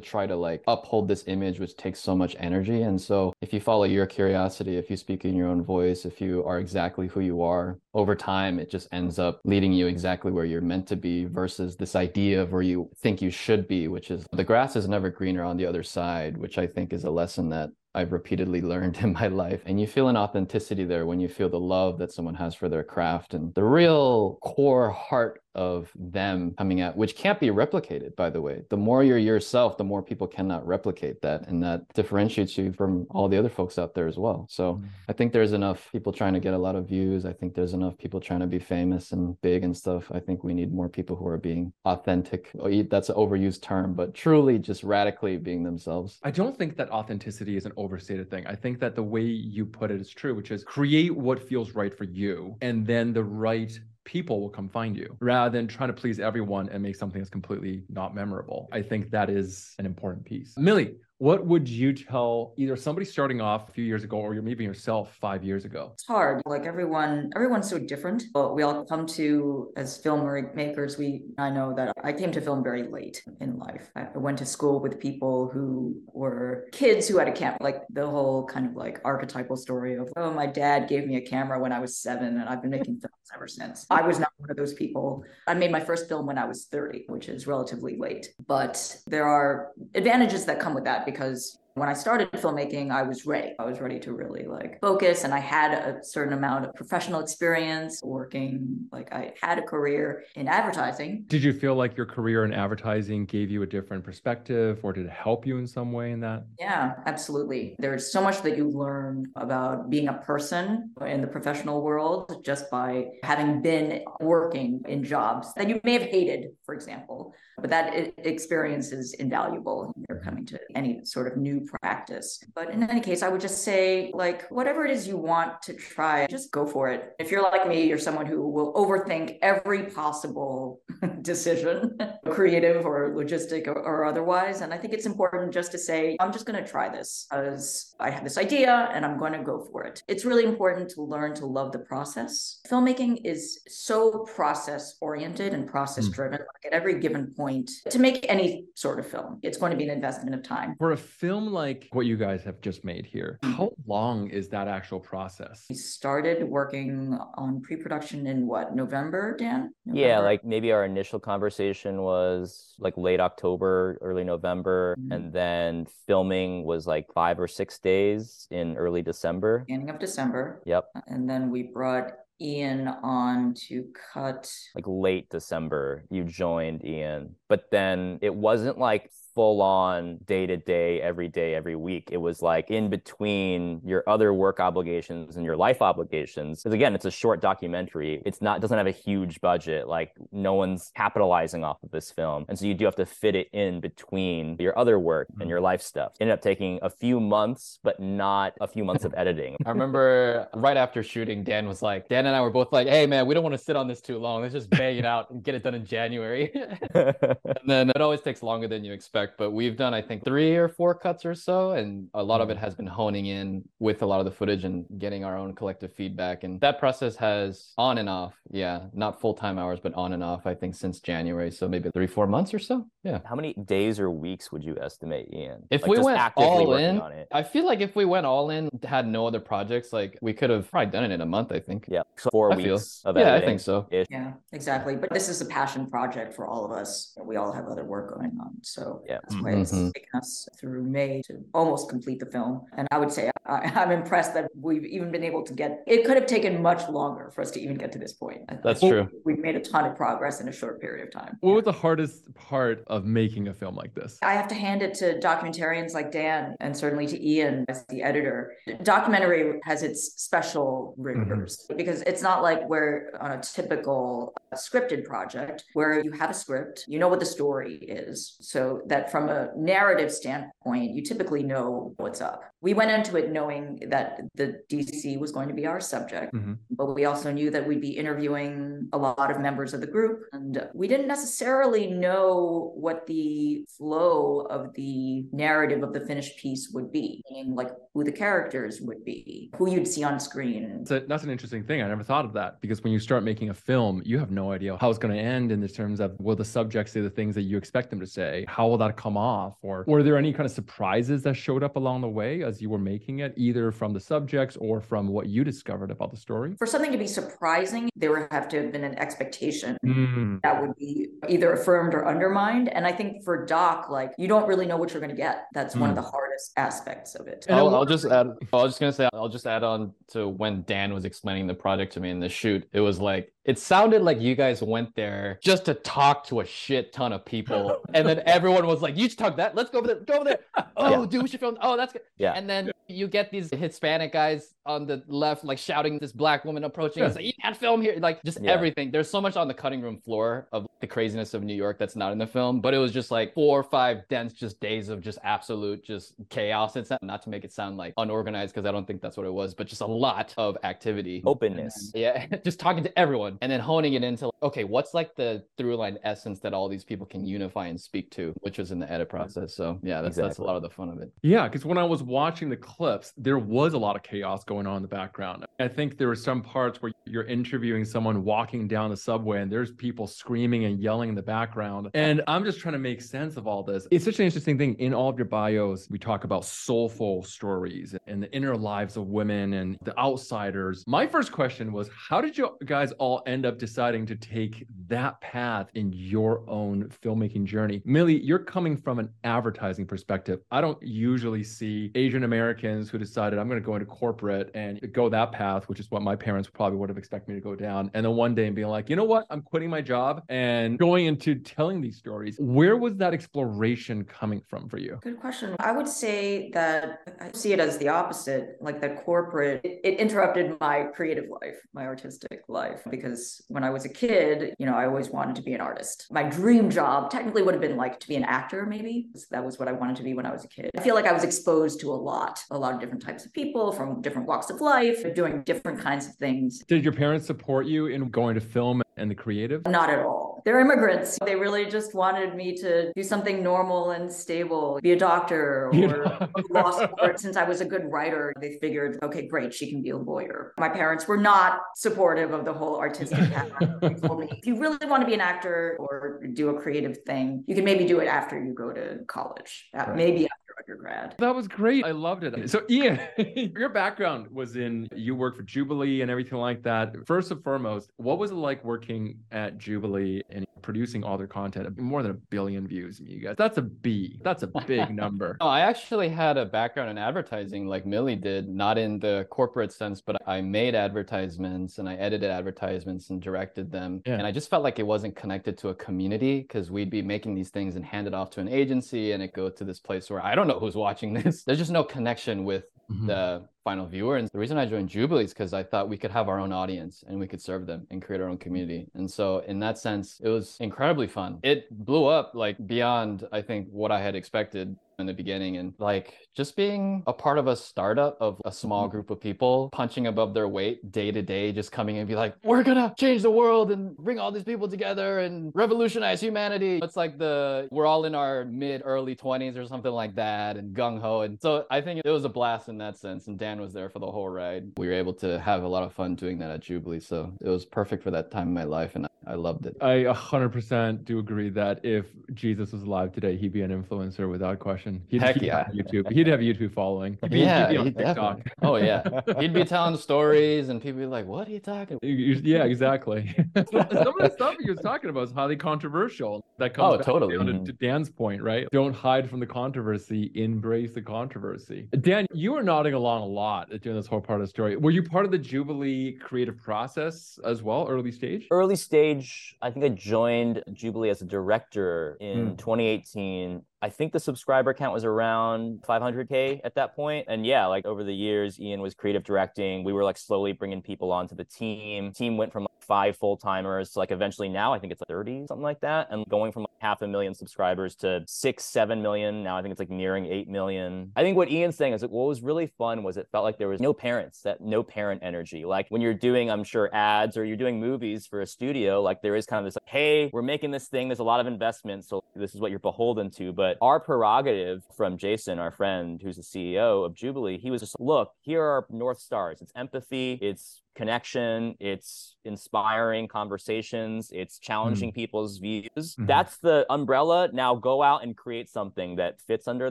[0.00, 2.82] try to like uphold this image, which takes so much energy.
[2.82, 6.20] And so, if you follow your curiosity, if you speak in your own voice, if
[6.20, 10.30] you are exactly who you are, over time, it just ends up leading you exactly
[10.30, 13.88] where you're meant to be versus this idea of where you think you should be,
[13.88, 17.04] which is the grass is never greener on the other side, which I think is
[17.04, 19.62] a lesson that I've repeatedly learned in my life.
[19.66, 22.68] And you feel an authenticity there when you feel the love that someone has for
[22.68, 28.14] their craft and the real core heart of them coming out, which can't be replicated,
[28.14, 28.62] by the way.
[28.70, 31.48] The more you're yourself, the more people cannot replicate that.
[31.48, 34.46] And that differentiates you from all the other folks out there as well.
[34.48, 34.86] So mm-hmm.
[35.08, 37.26] I think there's enough people trying to get a lot of views.
[37.26, 40.12] I think there's enough people trying to be famous and big and stuff.
[40.12, 42.52] I think we need more people who are being authentic.
[42.60, 46.20] Oh, that's an overused term, but truly just radically being themselves.
[46.22, 48.46] I don't think that authenticity is an overstated thing.
[48.46, 51.72] I think that the way you put it is true, which is create what feels
[51.72, 53.76] right for you and then the right
[54.08, 57.28] people will come find you rather than trying to please everyone and make something that's
[57.28, 58.66] completely not memorable.
[58.72, 60.56] I think that is an important piece.
[60.56, 64.64] Millie, what would you tell either somebody starting off a few years ago or maybe
[64.64, 65.90] yourself five years ago?
[65.94, 66.40] It's hard.
[66.46, 68.24] Like everyone, everyone's so different.
[68.32, 70.96] But we all come to as filmmakers.
[70.96, 73.90] We I know that I came to film very late in life.
[73.96, 77.58] I went to school with people who were kids who had a camera.
[77.60, 81.20] Like the whole kind of like archetypal story of oh, my dad gave me a
[81.20, 83.86] camera when I was seven, and I've been making films ever since.
[83.90, 85.24] I was not one of those people.
[85.48, 88.28] I made my first film when I was 30, which is relatively late.
[88.46, 93.24] But there are advantages that come with that because When I started filmmaking, I was
[93.24, 93.54] ready.
[93.56, 97.20] I was ready to really like focus and I had a certain amount of professional
[97.20, 101.24] experience working like I had a career in advertising.
[101.28, 105.06] Did you feel like your career in advertising gave you a different perspective or did
[105.06, 106.46] it help you in some way in that?
[106.58, 107.76] Yeah, absolutely.
[107.78, 112.68] There's so much that you learn about being a person in the professional world just
[112.72, 117.36] by having been working in jobs that you may have hated, for example.
[117.56, 119.92] But that experience is invaluable.
[120.08, 120.28] You're mm-hmm.
[120.28, 122.42] coming to any sort of new practice.
[122.54, 125.74] But in any case, I would just say, like, whatever it is you want to
[125.74, 127.14] try, just go for it.
[127.18, 130.80] If you're like me, you're someone who will overthink every possible
[131.22, 131.98] decision,
[132.30, 134.60] creative or logistic or, or otherwise.
[134.60, 137.94] And I think it's important just to say, I'm just going to try this because
[138.00, 140.02] I have this idea and I'm going to go for it.
[140.08, 142.60] It's really important to learn to love the process.
[142.68, 146.38] Filmmaking is so process oriented and process driven.
[146.38, 146.46] Mm.
[146.54, 149.40] Like at every given point, point to make any sort of film.
[149.42, 150.74] It's going to be an investment of time.
[150.78, 153.54] For a film like what you guys have just made here, mm-hmm.
[153.54, 155.66] how long is that actual process?
[155.68, 159.72] We started working on pre production in what, November, Dan?
[159.84, 160.08] November?
[160.08, 164.96] Yeah, like maybe our initial conversation was like late October, early November.
[164.98, 165.12] Mm-hmm.
[165.12, 169.64] And then filming was like five or six days in early December.
[169.66, 170.62] Beginning of December.
[170.64, 170.86] Yep.
[171.08, 176.04] And then we brought Ien on to cut like late December.
[176.08, 181.54] You joined Ien, but then it wasn't like full on day to day, every day,
[181.54, 182.08] every week.
[182.10, 186.60] It was like in between your other work obligations and your life obligations.
[186.60, 188.20] Because again, it's a short documentary.
[188.26, 189.86] It's not doesn't have a huge budget.
[189.86, 193.36] Like no one's capitalizing off of this film, and so you do have to fit
[193.36, 195.66] it in between your other work and your mm-hmm.
[195.66, 196.14] life stuff.
[196.18, 199.56] It ended up taking a few months, but not a few months of editing.
[199.64, 203.06] I remember right after shooting, Dan was like, Dan and I were both like, "Hey
[203.06, 204.42] man, we don't want to sit on this too long.
[204.42, 206.50] Let's just bang it out and get it done in January."
[206.94, 210.56] and then it always takes longer than you expect but we've done I think three
[210.56, 212.60] or four cuts or so, and a lot of it mm.
[212.60, 215.92] has been honing in with a lot of the footage and getting our own collective
[215.94, 216.44] feedback.
[216.44, 220.22] And that process has on and off, yeah, not full time hours, but on and
[220.22, 220.46] off.
[220.46, 222.86] I think since January, so maybe three four months or so.
[223.04, 223.20] Yeah.
[223.24, 225.62] How many days or weeks would you estimate, Ien?
[225.70, 227.00] If like we went all in,
[227.32, 230.50] I feel like if we went all in, had no other projects, like we could
[230.50, 231.52] have probably done it in a month.
[231.52, 231.86] I think.
[231.88, 233.02] Yeah, so four I weeks.
[233.02, 233.18] Feel.
[233.18, 233.86] yeah, I think so.
[233.90, 234.96] Yeah, exactly.
[234.96, 237.16] But this is a passion project for all of us.
[237.22, 239.18] We all have other work going on, so yeah.
[239.22, 239.90] That's why it's mm-hmm.
[239.90, 242.66] taken us through May to almost complete the film.
[242.76, 245.82] And I would say I, am I'm impressed that we've even been able to get.
[245.86, 248.42] It could have taken much longer for us to even get to this point.
[248.62, 249.08] That's true.
[249.24, 251.38] We've made a ton of progress in a short period of time.
[251.40, 254.18] What was the hardest part of making a film like this?
[254.22, 258.02] I have to hand it to documentarians like Dan and certainly to Ien as the
[258.02, 258.52] editor.
[258.82, 261.76] Documentary has its special rigors mm-hmm.
[261.76, 266.84] because it's not like we're on a typical scripted project where you have a script,
[266.88, 268.36] you know what the story is.
[268.40, 272.42] So that from a narrative standpoint, you typically know what's up.
[272.60, 276.54] We went into it knowing that the DC was going to be our subject, mm-hmm.
[276.70, 280.24] but we also knew that we'd be interviewing a lot of members of the group.
[280.32, 286.70] And we didn't necessarily know what the flow of the narrative of the finished piece
[286.72, 290.86] would be, meaning like who the characters would be, who you'd see on screen.
[290.86, 291.82] So that's an interesting thing.
[291.82, 294.52] I never thought of that because when you start making a film, you have no
[294.52, 297.10] idea how it's going to end in the terms of will the subjects say the
[297.10, 298.44] things that you expect them to say?
[298.46, 299.54] How will that come off?
[299.62, 302.70] Or were there any kind of surprises that showed up along the way as you
[302.70, 306.54] were making it, either from the subjects or from what you discovered about the story?
[306.56, 310.40] For something to be surprising, there would have to have been an expectation mm.
[310.42, 312.68] that would be either affirmed or undermined.
[312.68, 315.48] And I think for Doc, like you don't really know what you're going to get.
[315.52, 315.80] That's mm.
[315.80, 316.02] one of mm.
[316.02, 317.46] the hardest aspects of it.
[317.48, 318.28] I'll, I'll just add.
[318.52, 319.08] I was just gonna say.
[319.12, 322.28] I'll just add on to when Dan was explaining the project to me in the
[322.28, 322.68] shoot.
[322.72, 326.44] It was like it sounded like you guys went there just to talk to a
[326.44, 329.54] shit ton of people, and then everyone was like, "You should talk that.
[329.54, 330.00] Let's go over there.
[330.00, 330.40] Go over there.
[330.80, 331.06] Oh, yeah.
[331.06, 331.58] dude, we should film.
[331.60, 332.34] Oh, that's good." Yeah.
[332.34, 336.64] And then you get these Hispanic guys on the left, like shouting this black woman
[336.64, 337.02] approaching.
[337.02, 337.96] It's like you can't film here.
[337.98, 338.52] Like just yeah.
[338.52, 338.90] everything.
[338.90, 341.96] There's so much on the cutting room floor of the craziness of New York that's
[341.96, 344.88] not in the film, but it was just like four or five dense, just days
[344.88, 346.76] of just absolute just chaos.
[346.76, 349.26] It's not, not to make it sound like unorganized because I don't think that's what
[349.26, 351.90] it was, but just a lot of activity, openness.
[351.92, 355.14] Then, yeah, just talking to everyone Um, and then honing it into okay, what's like
[355.16, 358.70] the through line essence that all these people can unify and speak to, which was
[358.70, 359.54] in the edit process.
[359.54, 360.28] So yeah, that's exactly.
[360.28, 361.10] that's a lot of the fun of it.
[361.22, 364.66] Yeah, because when I was watching the clips, there was a lot of chaos going
[364.66, 365.44] on in the background.
[365.58, 369.50] I think there were some parts where you're interviewing someone walking down the subway and
[369.50, 371.90] there's people screaming and yelling in the background.
[371.94, 373.86] And I'm just trying to make sense of all this.
[373.90, 374.74] It's such an interesting thing.
[374.74, 379.08] In all of your bios, we talk about soulful stories and the inner lives of
[379.08, 380.84] women and the outsiders.
[380.86, 385.20] My first question was, how did you guys all end up deciding to take that
[385.20, 387.82] path in your own filmmaking journey.
[387.84, 390.40] Millie, you're coming from an advertising perspective.
[390.50, 394.80] I don't usually see Asian Americans who decided I'm going to go into corporate and
[394.92, 397.54] go that path, which is what my parents probably would have expected me to go
[397.54, 397.90] down.
[397.94, 399.26] And then one day and being like, you know what?
[399.30, 402.36] I'm quitting my job and going into telling these stories.
[402.38, 404.98] Where was that exploration coming from for you?
[405.02, 405.56] Good question.
[405.60, 410.56] I would say that I see it as the opposite, like that corporate, it interrupted
[410.60, 413.07] my creative life, my artistic life, because
[413.48, 416.06] when I was a kid, you know, I always wanted to be an artist.
[416.10, 419.08] My dream job technically would have been like to be an actor, maybe.
[419.30, 420.70] That was what I wanted to be when I was a kid.
[420.76, 423.32] I feel like I was exposed to a lot, a lot of different types of
[423.32, 426.64] people from different walks of life, doing different kinds of things.
[426.64, 429.66] Did your parents support you in going to film and the creative?
[429.66, 430.27] Not at all.
[430.44, 431.18] They're immigrants.
[431.24, 436.28] They really just wanted me to do something normal and stable, be a doctor or
[436.50, 437.20] law sport.
[437.20, 440.54] Since I was a good writer, they figured, okay, great, she can be a lawyer.
[440.58, 443.50] My parents were not supportive of the whole artistic path.
[443.80, 446.98] they told me, if you really want to be an actor or do a creative
[447.06, 449.96] thing, you can maybe do it after you go to college, right.
[449.96, 450.28] maybe
[450.68, 451.14] undergrad.
[451.18, 451.84] That was great.
[451.84, 452.50] I loved it.
[452.50, 453.00] So, Ien,
[453.56, 456.94] your background was in you worked for Jubilee and everything like that.
[457.06, 461.78] First and foremost, what was it like working at Jubilee and producing all their content?
[461.78, 463.36] More than a billion views, you guys.
[463.38, 464.20] That's a B.
[464.22, 465.36] That's a big number.
[465.40, 469.72] oh, I actually had a background in advertising like Millie did, not in the corporate
[469.72, 474.02] sense, but I made advertisements and I edited advertisements and directed them.
[474.06, 474.14] Yeah.
[474.14, 477.34] And I just felt like it wasn't connected to a community because we'd be making
[477.34, 480.10] these things and hand it off to an agency and it go to this place
[480.10, 481.42] where I don't know who's watching this.
[481.46, 483.06] There's just no connection with mm-hmm.
[483.06, 484.16] the final viewer.
[484.16, 486.52] And the reason I joined Jubilee is because I thought we could have our own
[486.52, 488.88] audience and we could serve them and create our own community.
[488.94, 491.38] And so, in that sense, it was incredibly fun.
[491.42, 495.74] It blew up like beyond, I think, what I had expected in the beginning and
[495.78, 498.92] like just being a part of a startup of a small mm-hmm.
[498.92, 502.34] group of people punching above their weight day to day just coming and be like
[502.42, 506.80] we're gonna change the world and bring all these people together and revolutionize humanity.
[506.82, 510.76] It's like the we're all in our mid early 20s or something like that and
[510.76, 511.22] gung-ho.
[511.22, 513.88] And so i think it was a blast in that sense and dan was there
[513.88, 514.72] for the whole ride.
[514.78, 517.00] We were able to have a lot of fun doing that at jubilee.
[517.00, 519.76] So it was perfect for that time in my life and I loved it.
[519.82, 524.58] I 100% do agree that if Jesus was alive today, he'd be an influencer without
[524.58, 525.02] question.
[525.08, 525.68] He'd, Heck he'd yeah.
[525.68, 526.10] YouTube.
[526.10, 527.18] He'd have YouTube following.
[527.20, 528.40] He'd be, yeah, he'd be TikTok.
[528.62, 529.02] Oh yeah.
[529.38, 532.44] He'd be telling stories and people be like, "What are you talking?" About?
[532.44, 533.34] Yeah, exactly.
[533.56, 536.44] Some of the stuff he was talking about is highly controversial.
[536.58, 537.36] That comes oh, totally.
[537.36, 537.64] to, mm-hmm.
[537.64, 538.66] to Dan's point, right?
[538.72, 540.32] Don't hide from the controversy.
[540.34, 541.86] Embrace the controversy.
[542.00, 544.76] Dan, you were nodding along a lot during this whole part of the story.
[544.76, 548.46] Were you part of the Jubilee creative process as well, early stage?
[548.50, 549.17] Early stage
[549.62, 552.58] I think I joined Jubilee as a director in mm.
[552.58, 557.26] 2018 I think the subscriber count was around 500k at that point.
[557.28, 559.84] And yeah, like over the years, Ien was creative directing.
[559.84, 562.12] We were like slowly bringing people onto the team.
[562.12, 565.08] Team went from like five full timers to like eventually now I think it's like
[565.08, 569.02] 30 something like that, and going from like half a million subscribers to six, seven
[569.02, 569.42] million.
[569.44, 571.12] Now I think it's like nearing eight million.
[571.14, 573.58] I think what Ien's saying is like, what was really fun was it felt like
[573.58, 575.64] there was no parents, that no parent energy.
[575.64, 579.22] Like when you're doing, I'm sure ads or you're doing movies for a studio, like
[579.22, 581.08] there is kind of this like, hey, we're making this thing.
[581.08, 584.00] There's a lot of investment, so this is what you're beholden to, but but our
[584.00, 588.62] prerogative from Jason, our friend who's the CEO of Jubilee, he was just look, here
[588.62, 589.60] are North Stars.
[589.60, 595.16] It's empathy, it's connection, it's inspiring conversations, it's challenging mm.
[595.16, 595.90] people's views.
[595.98, 596.24] Mm-hmm.
[596.24, 597.50] That's the umbrella.
[597.52, 599.90] Now go out and create something that fits under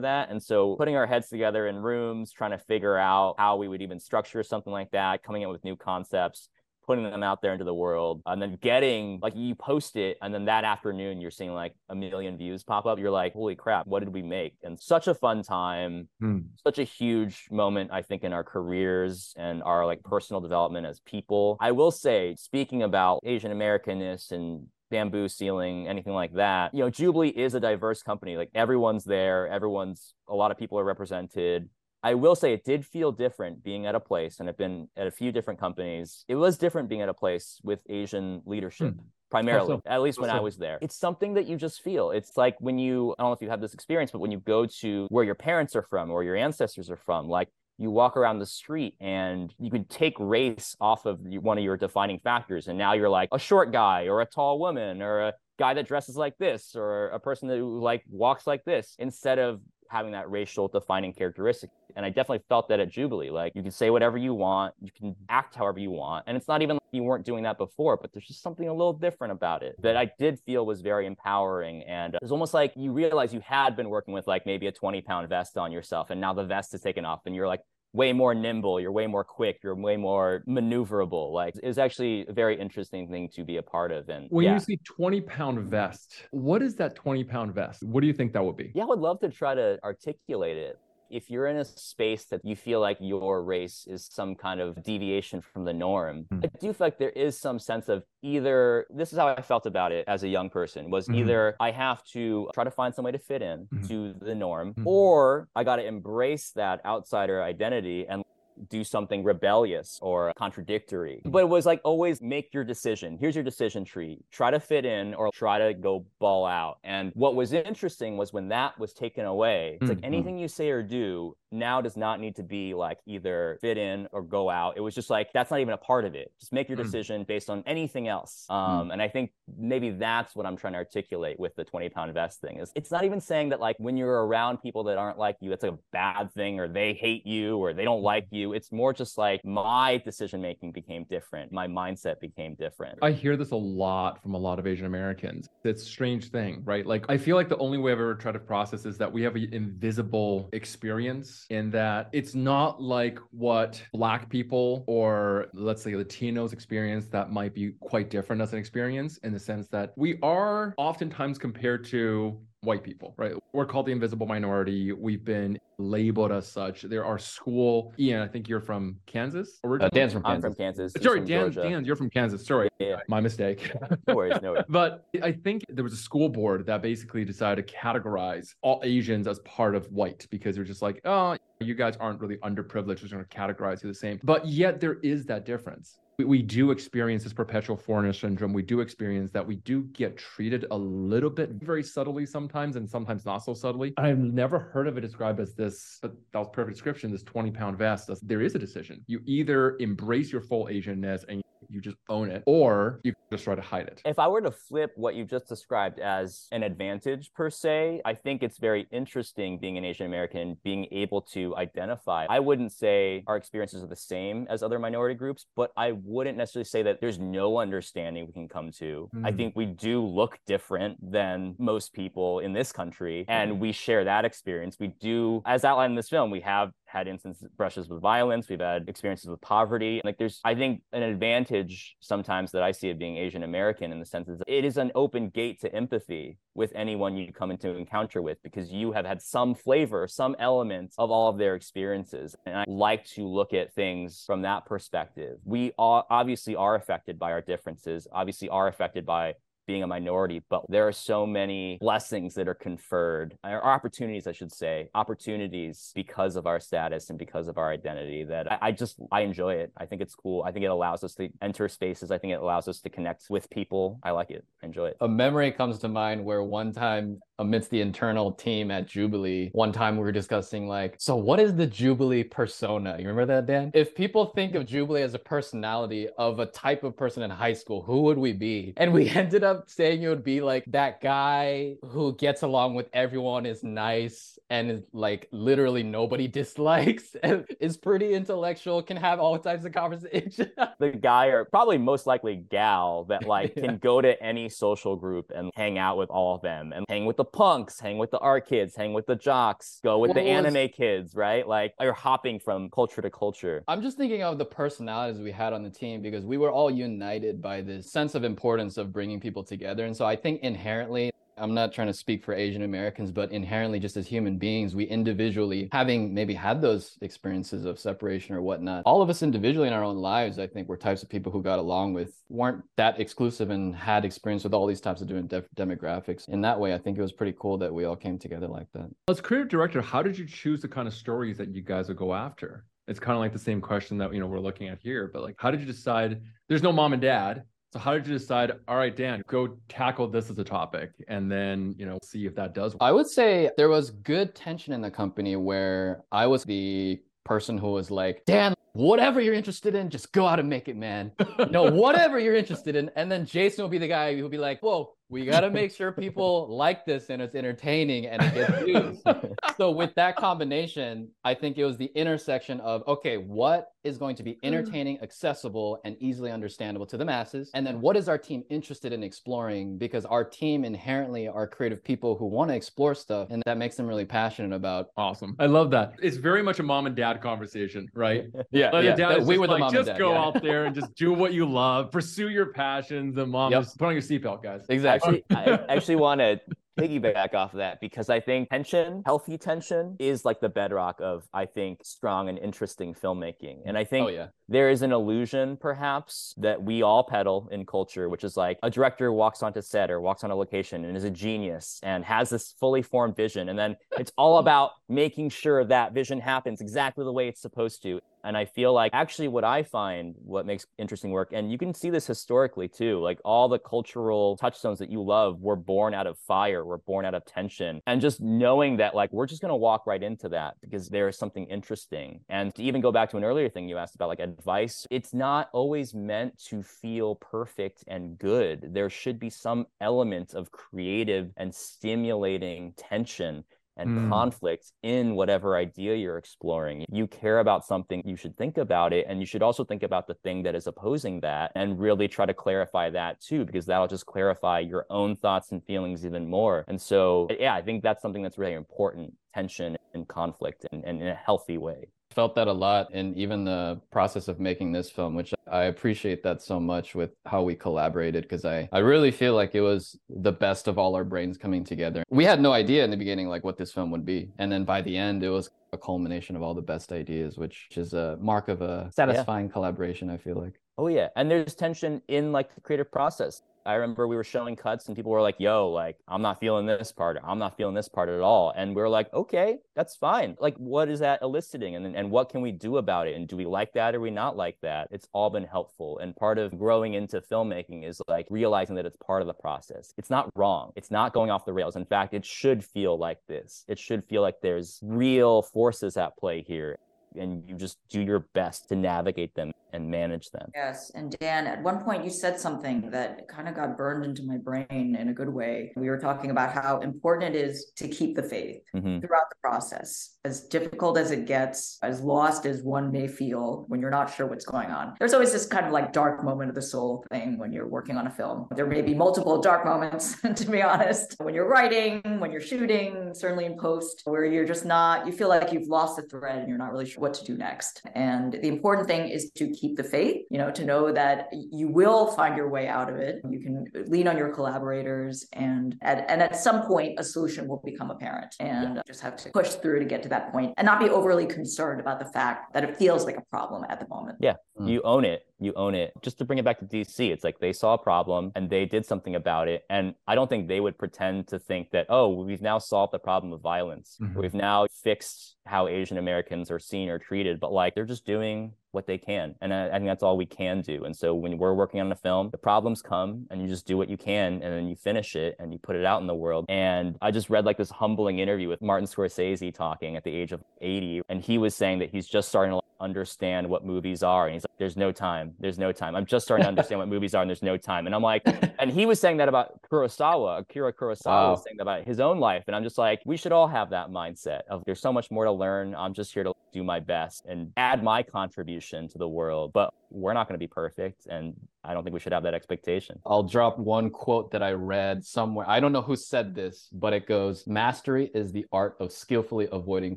[0.00, 0.28] that.
[0.28, 3.80] And so putting our heads together in rooms, trying to figure out how we would
[3.80, 6.48] even structure something like that, coming up with new concepts
[6.88, 10.32] putting them out there into the world and then getting like you post it and
[10.32, 13.86] then that afternoon you're seeing like a million views pop up you're like holy crap
[13.86, 16.38] what did we make and such a fun time hmm.
[16.66, 21.00] such a huge moment i think in our careers and our like personal development as
[21.00, 26.72] people i will say speaking about asian americanness and bamboo ceiling, anything like that.
[26.72, 28.38] You know, Jubilee is a diverse company.
[28.38, 31.68] Like everyone's there, everyone's a lot of people are represented.
[32.02, 35.06] I will say it did feel different being at a place, and I've been at
[35.06, 36.24] a few different companies.
[36.28, 38.94] It was different being at a place with Asian leadership.
[38.94, 39.00] Hmm.
[39.30, 40.40] Primarily, also, at least when also.
[40.40, 42.12] I was there, it's something that you just feel.
[42.12, 44.38] It's like when you, I don't know if you have this experience, but when you
[44.38, 48.16] go to where your parents are from or your ancestors are from, like you walk
[48.16, 52.68] around the street and you can take race off of one of your defining factors.
[52.68, 55.86] And now you're like a short guy or a tall woman or a guy that
[55.86, 60.30] dresses like this or a person that like walks like this instead of having that
[60.30, 61.70] racial defining characteristic.
[61.96, 63.30] And I definitely felt that at Jubilee.
[63.30, 66.24] Like you can say whatever you want, you can act however you want.
[66.26, 68.72] And it's not even like you weren't doing that before, but there's just something a
[68.72, 71.82] little different about it that I did feel was very empowering.
[71.84, 75.00] And it's almost like you realize you had been working with like maybe a 20
[75.02, 76.10] pound vest on yourself.
[76.10, 79.06] And now the vest is taken off and you're like, way more nimble, you're way
[79.06, 81.32] more quick, you're way more maneuverable.
[81.32, 84.08] Like it's actually a very interesting thing to be a part of.
[84.08, 84.54] And when yeah.
[84.54, 87.82] you see 20 pound vest, what is that 20 pound vest?
[87.82, 88.72] What do you think that would be?
[88.74, 90.78] Yeah, I would love to try to articulate it
[91.10, 94.82] if you're in a space that you feel like your race is some kind of
[94.82, 96.44] deviation from the norm, mm-hmm.
[96.44, 99.66] I do feel like there is some sense of either this is how I felt
[99.66, 101.20] about it as a young person was mm-hmm.
[101.20, 103.86] either I have to try to find some way to fit in mm-hmm.
[103.88, 104.86] to the norm, mm-hmm.
[104.86, 108.22] or I got to embrace that outsider identity and
[108.68, 111.22] do something rebellious or contradictory.
[111.24, 113.16] But it was like always make your decision.
[113.18, 114.18] Here's your decision tree.
[114.30, 116.78] Try to fit in or try to go ball out.
[116.84, 120.04] And what was interesting was when that was taken away, it's like mm-hmm.
[120.04, 124.08] anything you say or do now does not need to be like either fit in
[124.12, 124.76] or go out.
[124.76, 126.32] It was just like that's not even a part of it.
[126.40, 126.84] Just make your mm.
[126.84, 128.46] decision based on anything else.
[128.50, 128.54] Mm.
[128.54, 128.92] Um, mm.
[128.92, 132.40] and I think maybe that's what I'm trying to articulate with the 20 pound vest
[132.40, 132.58] thing.
[132.58, 135.52] Is it's not even saying that like when you're around people that aren't like you,
[135.52, 138.52] it's like a bad thing or they hate you or they don't like you.
[138.52, 141.52] It's more just like my decision making became different.
[141.52, 142.98] My mindset became different.
[143.02, 145.48] I hear this a lot from a lot of Asian Americans.
[145.64, 146.86] It's a strange thing, right?
[146.86, 149.22] Like I feel like the only way I've ever tried to process is that we
[149.22, 155.92] have an invisible experience in that it's not like what Black people or let's say
[155.92, 160.18] Latinos experience that might be quite different as an experience in the sense that we
[160.22, 163.34] are oftentimes compared to white people, right?
[163.52, 164.92] We're called the invisible minority.
[164.92, 166.82] We've been labeled as such.
[166.82, 167.92] There are school.
[167.98, 169.60] Ien, I think you're from Kansas.
[169.64, 170.24] Uh, Dan's from Kansas.
[170.24, 170.92] I'm from Kansas.
[171.00, 171.52] Sorry, Dan.
[171.52, 172.44] Dan, you're from Kansas.
[172.44, 172.96] Sorry, yeah.
[173.08, 173.72] my mistake.
[174.08, 174.64] no worries, no worries.
[174.68, 179.26] But I think there was a school board that basically decided to categorize all Asians
[179.26, 183.02] as part of white because they're just like, oh, you guys aren't really underprivileged.
[183.02, 184.20] We're going to categorize you the same.
[184.22, 188.52] But yet there is that difference we, we do experience this perpetual foreigner syndrome.
[188.52, 192.88] We do experience that we do get treated a little bit very subtly sometimes and
[192.88, 193.94] sometimes not so subtly.
[193.96, 197.50] I've never heard of it described as this, but that was perfect description, this 20
[197.52, 198.10] pound vest.
[198.22, 199.04] There is a decision.
[199.06, 203.54] You either embrace your full Asianness and you just own it, or you just try
[203.54, 204.02] to hide it.
[204.04, 208.14] If I were to flip what you just described as an advantage per se, I
[208.14, 212.26] think it's very interesting being an Asian American, being able to identify.
[212.28, 216.38] I wouldn't say our experiences are the same as other minority groups, but I wouldn't
[216.38, 219.08] necessarily say that there's no understanding we can come to.
[219.14, 219.26] Mm.
[219.26, 219.36] I hmm.
[219.36, 223.58] think we do look different than most people in this country, and hmm.
[223.58, 224.76] we share that experience.
[224.78, 228.60] We do, as outlined in this film, we have had instances brushes with violence we've
[228.60, 230.00] had experiences with poverty.
[230.04, 233.98] Like there's i think an advantage sometimes that i see of being asian american in
[233.98, 237.76] the sense is it is an open gate to empathy with anyone you come into
[237.76, 242.34] encounter with because you have had some flavor some element of all of their experiences.
[242.46, 245.38] And i like to look at things from that perspective.
[245.44, 249.34] We all obviously are affected by our differences obviously are affected by
[249.68, 254.32] being a minority, but there are so many blessings that are conferred, or opportunities, I
[254.32, 258.72] should say, opportunities because of our status and because of our identity that I, I,
[258.72, 259.70] just, I enjoy it.
[259.76, 260.42] I think it's cool.
[260.42, 262.10] I think it allows us to enter spaces.
[262.10, 264.00] I think it allows us to connect with people.
[264.02, 264.44] I like it.
[264.62, 264.96] I enjoy it.
[265.02, 269.72] A memory comes to mind where one time amidst the internal team at Jubilee, one
[269.72, 272.96] time we were discussing like, so what is the Jubilee persona?
[272.98, 273.70] You remember that, Dan?
[273.74, 277.52] If people think of Jubilee as a personality of a type of person in high
[277.52, 278.72] school, who would we be?
[278.76, 282.88] And we ended up saying it would be like that guy who gets along with
[282.92, 289.20] everyone, is nice, and is like literally nobody dislikes, and is pretty intellectual, can have
[289.20, 290.50] all types of conversation.
[290.78, 293.66] the guy or probably most likely gal that like yeah.
[293.66, 297.06] can go to any social group and hang out with all of them and hang
[297.06, 300.14] with the punks, hang with the art kids, hang with the jocks, go with what
[300.16, 300.46] the was...
[300.46, 301.46] anime kids, right?
[301.46, 303.62] Like you're hopping from culture to culture.
[303.68, 306.70] I'm just thinking of the personalities we had on the team because we were all
[306.70, 309.84] united by this sense of importance of bringing people together.
[309.84, 313.78] And so I think inherently I'm not trying to speak for Asian Americans, but inherently,
[313.78, 318.82] just as human beings, we individually, having maybe had those experiences of separation or whatnot,
[318.84, 321.42] all of us individually in our own lives, I think, were types of people who
[321.42, 325.28] got along with, weren't that exclusive and had experience with all these types of different
[325.28, 326.28] de- demographics.
[326.28, 328.66] In that way, I think it was pretty cool that we all came together like
[328.74, 328.90] that.
[329.08, 331.96] As creative director, how did you choose the kind of stories that you guys would
[331.96, 332.64] go after?
[332.88, 335.22] It's kind of like the same question that you know we're looking at here, but
[335.22, 336.22] like, how did you decide?
[336.48, 340.08] There's no mom and dad so how did you decide, all right, Dan, go tackle
[340.08, 342.82] this as a topic and then, you know, see if that does work?
[342.82, 347.58] I would say there was good tension in the company where I was the person
[347.58, 351.12] who was like, Dan, whatever you're interested in, just go out and make it, man.
[351.50, 352.90] no, whatever you're interested in.
[352.96, 355.72] And then Jason will be the guy who'll be like, whoa, we got to make
[355.74, 359.02] sure people like this and it's entertaining and it gets views.
[359.56, 364.16] so with that combination, I think it was the intersection of okay, what is going
[364.16, 364.46] to be Mm-hmm.
[364.54, 368.92] entertaining, accessible, and easily understandable to the masses, and then what is our team interested
[368.92, 369.78] in exploring?
[369.78, 373.76] Because our team inherently are creative people who want to explore stuff, and that makes
[373.76, 374.88] them really passionate about.
[374.98, 375.34] Awesome.
[375.38, 375.94] I love that.
[376.02, 378.26] It's very much a mom and dad conversation, right?
[378.50, 378.94] Yeah, But yeah.
[378.94, 379.98] dad we were the like, mom just and dad.
[379.98, 380.20] go yeah.
[380.22, 383.16] out there and just do what you love, pursue your passions.
[383.16, 383.62] And mom, Yep.
[383.62, 384.66] just put on your seatbelt, guys.
[384.68, 384.97] Exactly.
[385.04, 386.40] Actually, I actually want to
[386.78, 391.26] piggyback off of that because I think tension, healthy tension, is like the bedrock of
[391.34, 393.62] I think strong and interesting filmmaking.
[393.66, 394.28] And I think Oh yeah.
[394.48, 398.70] there is an illusion perhaps that we all peddle in culture which is like a
[398.70, 402.30] director walks onto set or walks on a location and is a genius and has
[402.30, 407.04] this fully formed vision and then it's all about making sure that vision happens exactly
[407.04, 410.64] the way it's supposed to and i feel like actually what i find what makes
[410.78, 414.90] interesting work and you can see this historically too like all the cultural touchstones that
[414.90, 417.80] you love were born out of fire were born out of tension.
[417.86, 421.08] And just knowing that like we're just going to walk right into that because there
[421.08, 422.20] is something interesting.
[422.28, 425.14] And to even go back to an earlier thing you asked about like advice it's
[425.14, 428.70] not always meant to feel perfect and good.
[428.74, 433.44] There should be some element of creative and stimulating tension
[433.78, 434.08] and Hmm.
[434.10, 436.84] conflict in whatever idea you're exploring.
[436.90, 439.06] You care about something, you should think about it.
[439.08, 442.26] And you should also think about the thing that is opposing that and really try
[442.26, 446.64] to clarify that too, because that'll just clarify your own thoughts and feelings even more.
[446.68, 451.00] And so, yeah, I think that's something that's really important tension and conflict and, and
[451.00, 451.88] in a healthy way.
[452.18, 456.20] Felt that a lot in even the process of making this film which i appreciate
[456.20, 459.96] that so much with how we collaborated because i i really feel like it was
[460.08, 462.02] the best of all our brains coming together.
[462.10, 464.64] We had no idea in the beginning like what this film would be and then
[464.64, 468.18] by the end it was a culmination of all the best ideas which is a
[468.20, 470.58] mark of a satisfying collaboration i feel like.
[470.78, 473.42] Oh yeah, and there's tension in like the creative process.
[473.68, 476.64] I remember we were showing cuts and people were like, "Yo, like I'm not feeling
[476.64, 477.18] this part.
[477.22, 480.38] I'm not feeling this part at all." And we are like, "Okay, that's fine.
[480.40, 483.14] Like what is that eliciting and and what can we do about it?
[483.14, 485.98] And do we like that or we not like that?" It's all been helpful.
[485.98, 489.92] And part of growing into filmmaking is like realizing that it's part of the process.
[489.98, 490.72] It's not wrong.
[490.74, 491.76] It's not going off the rails.
[491.76, 493.66] In fact, it should feel like this.
[493.68, 496.78] It should feel like there's real forces at play here
[497.16, 500.50] and you just do your best to navigate them and manage them.
[500.54, 500.90] Yes.
[500.94, 504.36] And Dan, at one point you said something that kind of got burned into my
[504.36, 505.72] brain in a good way.
[505.76, 509.00] We were talking about how important it is to keep the faith Mhm.
[509.00, 510.16] throughout the process.
[510.24, 514.26] As difficult as it gets, as lost as one may feel when you're not sure
[514.26, 514.94] what's going on.
[514.98, 517.96] There's always this kind of like dark moment of the soul thing when you're working
[517.96, 518.46] on a film.
[518.54, 523.12] There may be multiple dark moments, to be honest, when you're writing, when you're shooting,
[523.14, 526.48] certainly in post, where you're just not, you feel like you've lost the thread and
[526.48, 527.82] you're not really sure what to do next.
[527.94, 531.68] And the important thing is to keep the faith, you know, to know that you
[531.68, 533.20] will find your way out of it.
[533.28, 537.62] You can lean on your collaborators and at, and at some point a solution will
[537.64, 540.80] become apparent and just have to push through to get to that point and not
[540.80, 544.18] be overly concerned about the fact that it feels like a problem at the moment.
[544.20, 544.68] Yeah, Mm.
[544.68, 545.22] you own it.
[545.38, 545.92] You own it.
[546.02, 548.64] Just to bring it back to DC, it's like they saw a problem and they
[548.66, 549.62] did something about it.
[549.70, 552.98] And I don't think they would pretend to think that, oh, we've now solved the
[552.98, 553.98] problem of violence.
[554.02, 554.16] Mhm.
[554.16, 557.38] We've now fixed how Asian Americans are seen or treated.
[557.38, 559.34] But like they're just doing what they can.
[559.40, 560.84] And I, I think that's all we can do.
[560.84, 563.76] And so when we're working on a film, the problems come and you just do
[563.76, 566.14] what you can and then you finish it and you put it out in the
[566.14, 566.46] world.
[566.48, 570.30] And I just read like this humbling interview with Martin Scorsese talking at the age
[570.30, 571.02] of 80.
[571.08, 574.28] And he was saying that he's just starting to understand what movies are.
[574.28, 575.34] And he's there's no time.
[575.38, 575.94] There's no time.
[575.94, 577.86] I'm just starting to understand what movies are and there's no time.
[577.86, 578.22] And I'm like,
[578.58, 580.40] and he was saying that about Kurosawa.
[580.40, 581.30] Akira Kurosawa Wow.
[581.32, 582.44] was saying that about his own life.
[582.46, 585.24] And I'm just like, we should all have that mindset of there's so much more
[585.24, 585.74] to learn.
[585.74, 589.52] I'm just here to do my best and add my contribution to the world.
[589.52, 591.06] But we're not going to be perfect.
[591.06, 591.34] And
[591.64, 592.98] I don't think we should have that expectation.
[593.04, 595.44] I'll drop one quote that I read somewhere.
[595.48, 599.48] I don't know who said this, but it goes Mastery is the art of skillfully
[599.52, 599.96] avoiding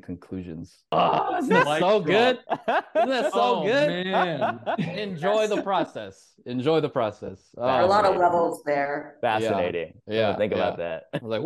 [0.00, 0.82] conclusions.
[0.92, 2.04] Oh, isn't that so drop.
[2.04, 2.38] good?
[2.96, 4.06] Isn't that so Oh, good?
[4.06, 4.60] man.
[4.78, 6.32] Enjoy the process.
[6.46, 7.50] Enjoy the process.
[7.54, 9.16] There are a Oh, lot of levels there.
[9.20, 9.94] Fascinating.
[10.06, 10.58] Yeah, Think yeah.
[10.58, 11.04] about that.
[11.14, 11.42] I was like,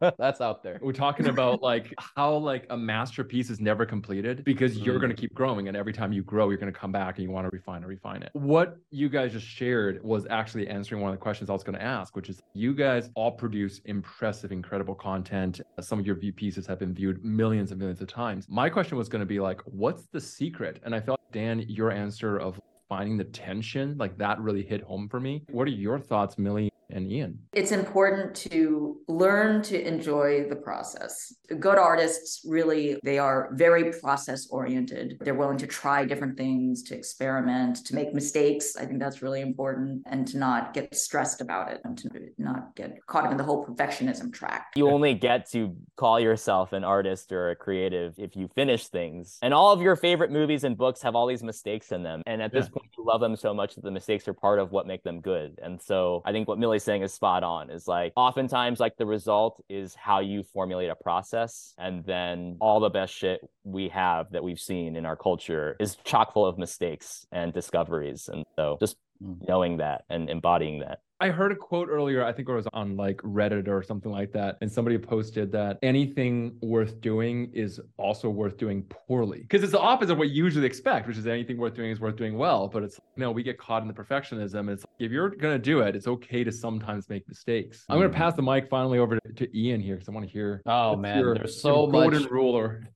[0.00, 0.78] woo, that's out there.
[0.82, 5.00] We're talking about like how like a masterpiece is never completed because you're Mm.
[5.00, 7.24] going to keep growing and every time you grow you're going to come back and
[7.24, 8.30] you want to refine and refine it.
[8.32, 11.78] What you guys just shared was actually answering one of the questions I was going
[11.78, 15.60] to ask, which is you guys all produce impressive incredible content.
[15.80, 18.46] Some of your view pieces have been viewed millions and millions of times.
[18.48, 20.80] My question was going to be like what's the secret?
[20.84, 25.08] And I felt Dan your answer of finding the tension like that really hit home
[25.08, 25.44] for me.
[25.50, 27.38] What are your thoughts Millie and Ien.
[27.52, 31.34] It's important to learn to enjoy the process.
[31.58, 35.18] Good artists really they are very process oriented.
[35.20, 38.76] They're willing to try different things, to experiment, to make mistakes.
[38.76, 42.08] I think that's really important and to not get stressed about it and to
[42.38, 44.72] not get caught up in the whole perfectionism track.
[44.76, 49.38] You only get to call yourself an artist or a creative if you finish things.
[49.42, 52.22] And all of your favorite movies and books have all these mistakes in them.
[52.26, 54.70] And at this point you love them so much that the mistakes are part of
[54.72, 55.58] what make them good.
[55.62, 57.70] And so I think what Millie's saying is spot on.
[57.70, 62.80] Is like oftentimes like the result is how you formulate a process and then all
[62.80, 66.58] the best shit we have that we've seen in our culture is chock full of
[66.58, 68.28] mistakes and discoveries.
[68.32, 69.36] And so just mm.
[69.46, 71.00] knowing that and embodying that.
[71.18, 74.32] I heard a quote earlier, I think it was on like Reddit or something like
[74.32, 79.40] that, and somebody posted that anything worth doing is also worth doing poorly.
[79.40, 82.00] Because it's the opposite of what you usually expect, which is anything worth doing is
[82.00, 82.68] worth doing well.
[82.68, 84.70] But it's no, we get caught in the perfectionism.
[84.70, 87.86] It's like, if you're gonna do it, it's okay to sometimes make mistakes.
[87.88, 88.14] I'm gonna mm.
[88.14, 90.60] pass the mic finally over to, to Ien here because I want to hear.
[90.66, 92.88] Oh man, your, there's so much golden ruler.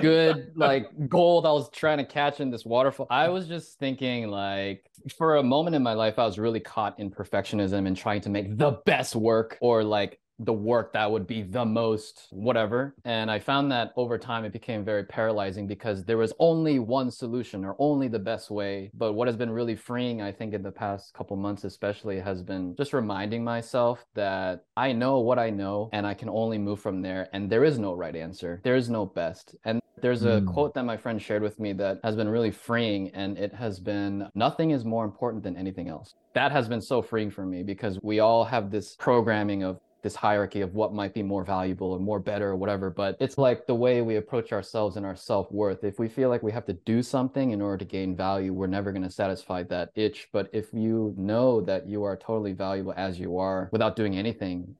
[0.00, 3.06] Good like gold I was trying to catch in this waterfall.
[3.10, 6.98] I was just thinking like for a moment in my life I was really caught
[6.98, 11.26] in perfectionism and trying to make the best work or like the work that would
[11.26, 12.94] be the most whatever.
[13.04, 17.10] And I found that over time it became very paralyzing because there was only one
[17.10, 18.90] solution or only the best way.
[18.94, 22.42] But what has been really freeing, I think, in the past couple months, especially, has
[22.42, 26.80] been just reminding myself that I know what I know and I can only move
[26.80, 27.28] from there.
[27.32, 29.54] And there is no right answer, there is no best.
[29.64, 30.52] And there's a mm.
[30.52, 33.78] quote that my friend shared with me that has been really freeing, and it has
[33.78, 36.14] been nothing is more important than anything else.
[36.34, 40.14] That has been so freeing for me because we all have this programming of this
[40.14, 43.66] hierarchy of what might be more valuable or more better or whatever but it's like
[43.66, 45.84] the way we approach ourselves and our self-worth.
[45.84, 48.66] If we feel like we have to do something in order to gain value we're
[48.66, 50.28] never going to satisfy that itch.
[50.32, 54.74] But if you know that you are totally valuable as you are without doing anything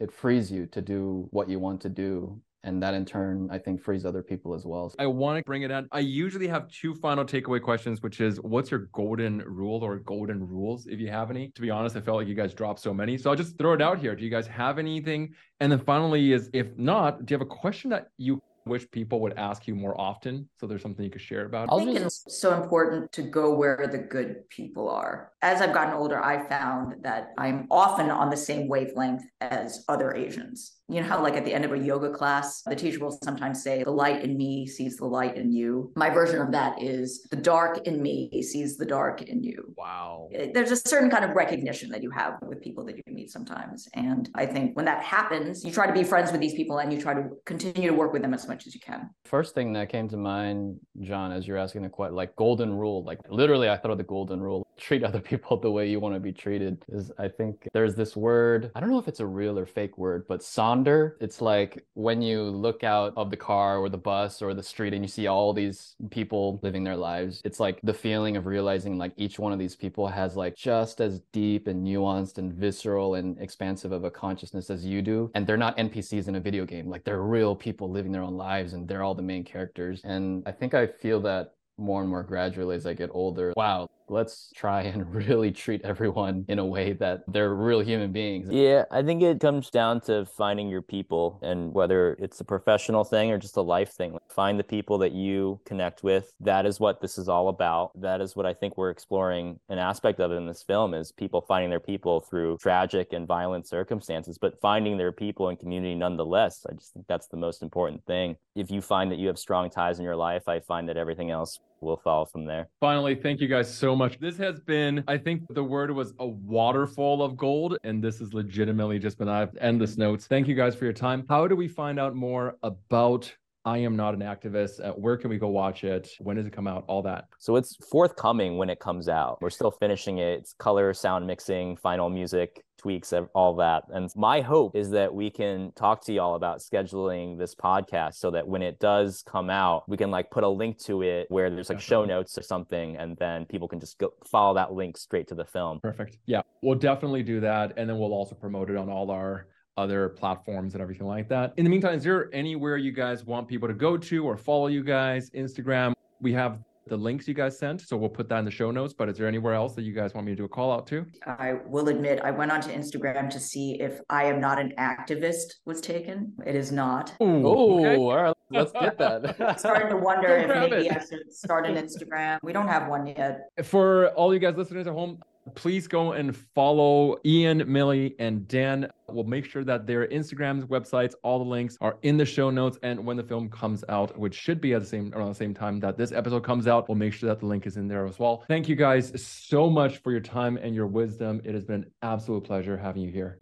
[0.00, 3.58] it frees you to do what you want to do and that in turn i
[3.58, 6.68] think frees other people as well i want to bring it out i usually have
[6.68, 11.08] two final takeaway questions which is what's your golden rule or golden rules if you
[11.08, 13.36] have any to be honest i felt like you guys dropped so many so i'll
[13.36, 16.76] just throw it out here do you guys have anything and then finally is if
[16.76, 20.48] not do you have a question that you wish people would ask you more often?
[20.58, 21.68] So there's something you could share about.
[21.72, 25.32] I think it's so important to go where the good people are.
[25.42, 30.14] As I've gotten older, I found that I'm often on the same wavelength as other
[30.14, 30.76] Asians.
[30.88, 33.62] You know how, like at the end of a yoga class, the teacher will sometimes
[33.62, 35.90] say, The light in me sees the light in you.
[35.96, 39.72] My version of that is, The dark in me sees the dark in you.
[39.78, 40.28] Wow.
[40.34, 43.30] Eh, there's a certain kind of recognition that you have with people that you meet
[43.30, 43.88] sometimes.
[43.94, 46.92] And I think when that happens, you try to be friends with these people and
[46.92, 49.08] you try to continue to work with them as much as you can.
[49.24, 53.02] First thing that came to mind, John, as you're asking the question, like golden rule,
[53.04, 56.14] like literally, I thought of the golden rule treat other people the way you want
[56.14, 56.84] to be treated.
[56.88, 59.98] Is I think there's this word, I don't know if it's a real or fake
[59.98, 60.42] word, but
[60.74, 61.12] sonder.
[61.20, 64.92] It's like when you look out of the car or the bus or the street
[64.92, 68.98] and you see all these people living their lives, it's like the feeling of realizing
[68.98, 73.14] like each one of these people has like just as deep and nuanced and visceral
[73.14, 75.30] and expansive of a consciousness as you do.
[75.34, 76.88] And they're not NPCs in a video game.
[76.88, 80.00] Like they're real people living their own lives and they're all the main characters.
[80.04, 83.52] And I think I feel that more and more gradually as I get older.
[83.56, 88.48] Wow, let's try and really treat everyone in a way that they're real human beings.
[88.50, 93.04] Yeah, I think it comes down to finding your people and whether it's a professional
[93.04, 94.18] thing or just a life thing.
[94.28, 96.32] Find the people that you connect with.
[96.40, 97.98] That is what this is all about.
[98.00, 101.40] That is what I think we're exploring an aspect of in this film is people
[101.40, 106.66] finding their people through tragic and violent circumstances, but finding their people and community nonetheless.
[106.68, 108.36] I just think that's the most important thing.
[108.54, 111.30] If you find that you have strong ties in your life, I find that everything
[111.30, 112.68] else will follow from there.
[112.80, 114.18] Finally, thank you guys so much.
[114.18, 118.32] This has been, I think the word was a waterfall of gold, and this is
[118.34, 120.26] legitimately just been I've endless notes.
[120.26, 121.24] Thank you guys for your time.
[121.28, 123.32] How do we find out more about
[123.66, 124.86] I am not an activist.
[124.86, 126.10] Uh, where can we go watch it?
[126.18, 126.84] When does it come out?
[126.86, 127.28] All that.
[127.38, 129.38] So it's forthcoming when it comes out.
[129.40, 130.40] We're still finishing it.
[130.40, 133.84] It's color, sound mixing, final music tweaks, and all that.
[133.88, 138.30] And my hope is that we can talk to y'all about scheduling this podcast so
[138.32, 141.48] that when it does come out, we can like put a link to it where
[141.48, 144.98] there's like show notes or something, and then people can just go follow that link
[144.98, 145.80] straight to the film.
[145.80, 146.18] Perfect.
[146.26, 147.72] Yeah, we'll definitely do that.
[147.78, 149.46] And then we'll also promote it on all our
[149.78, 151.54] other platforms and everything like that.
[151.56, 154.66] In the meantime, is there anywhere you guys want people to go to or follow
[154.66, 155.30] you guys?
[155.30, 155.94] Instagram.
[156.20, 157.80] We have the links you guys sent.
[157.80, 158.94] So we'll put that in the show notes.
[158.94, 160.86] But is there anywhere else that you guys want me to do a call out
[160.88, 161.06] to?
[161.26, 165.54] I will admit, I went onto Instagram to see if I am not an activist
[165.64, 166.32] was taken.
[166.46, 167.14] It is not.
[167.20, 167.96] Oh, okay.
[167.96, 168.34] all right.
[168.50, 169.58] Let's get that.
[169.58, 172.38] starting to wonder if maybe I should start an Instagram.
[172.42, 173.48] We don't have one yet.
[173.64, 175.18] For all you guys listeners at home,
[175.54, 178.90] Please go and follow Ien, Millie, and Dan.
[179.08, 182.78] We'll make sure that their Instagrams, websites, all the links are in the show notes.
[182.82, 185.52] And when the film comes out, which should be at the same around the same
[185.52, 188.06] time that this episode comes out, we'll make sure that the link is in there
[188.06, 188.44] as well.
[188.48, 191.42] Thank you guys so much for your time and your wisdom.
[191.44, 193.38] It has been an absolute pleasure having you here.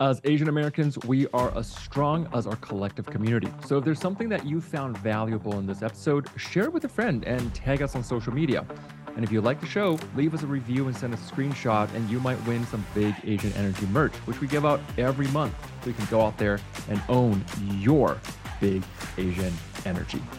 [0.00, 3.48] As Asian Americans, we are as strong as our collective community.
[3.66, 6.88] So if there's something that you found valuable in this episode, share it with a
[6.88, 8.64] friend and tag us on social media.
[9.16, 12.08] And if you like the show, leave us a review and send a screenshot, and
[12.08, 15.52] you might win some big Asian Energy merch, which we give out every month.
[15.82, 17.44] So you can go out there and own
[17.78, 18.20] your
[18.60, 18.84] big
[19.16, 19.52] Asian
[19.84, 20.22] energy.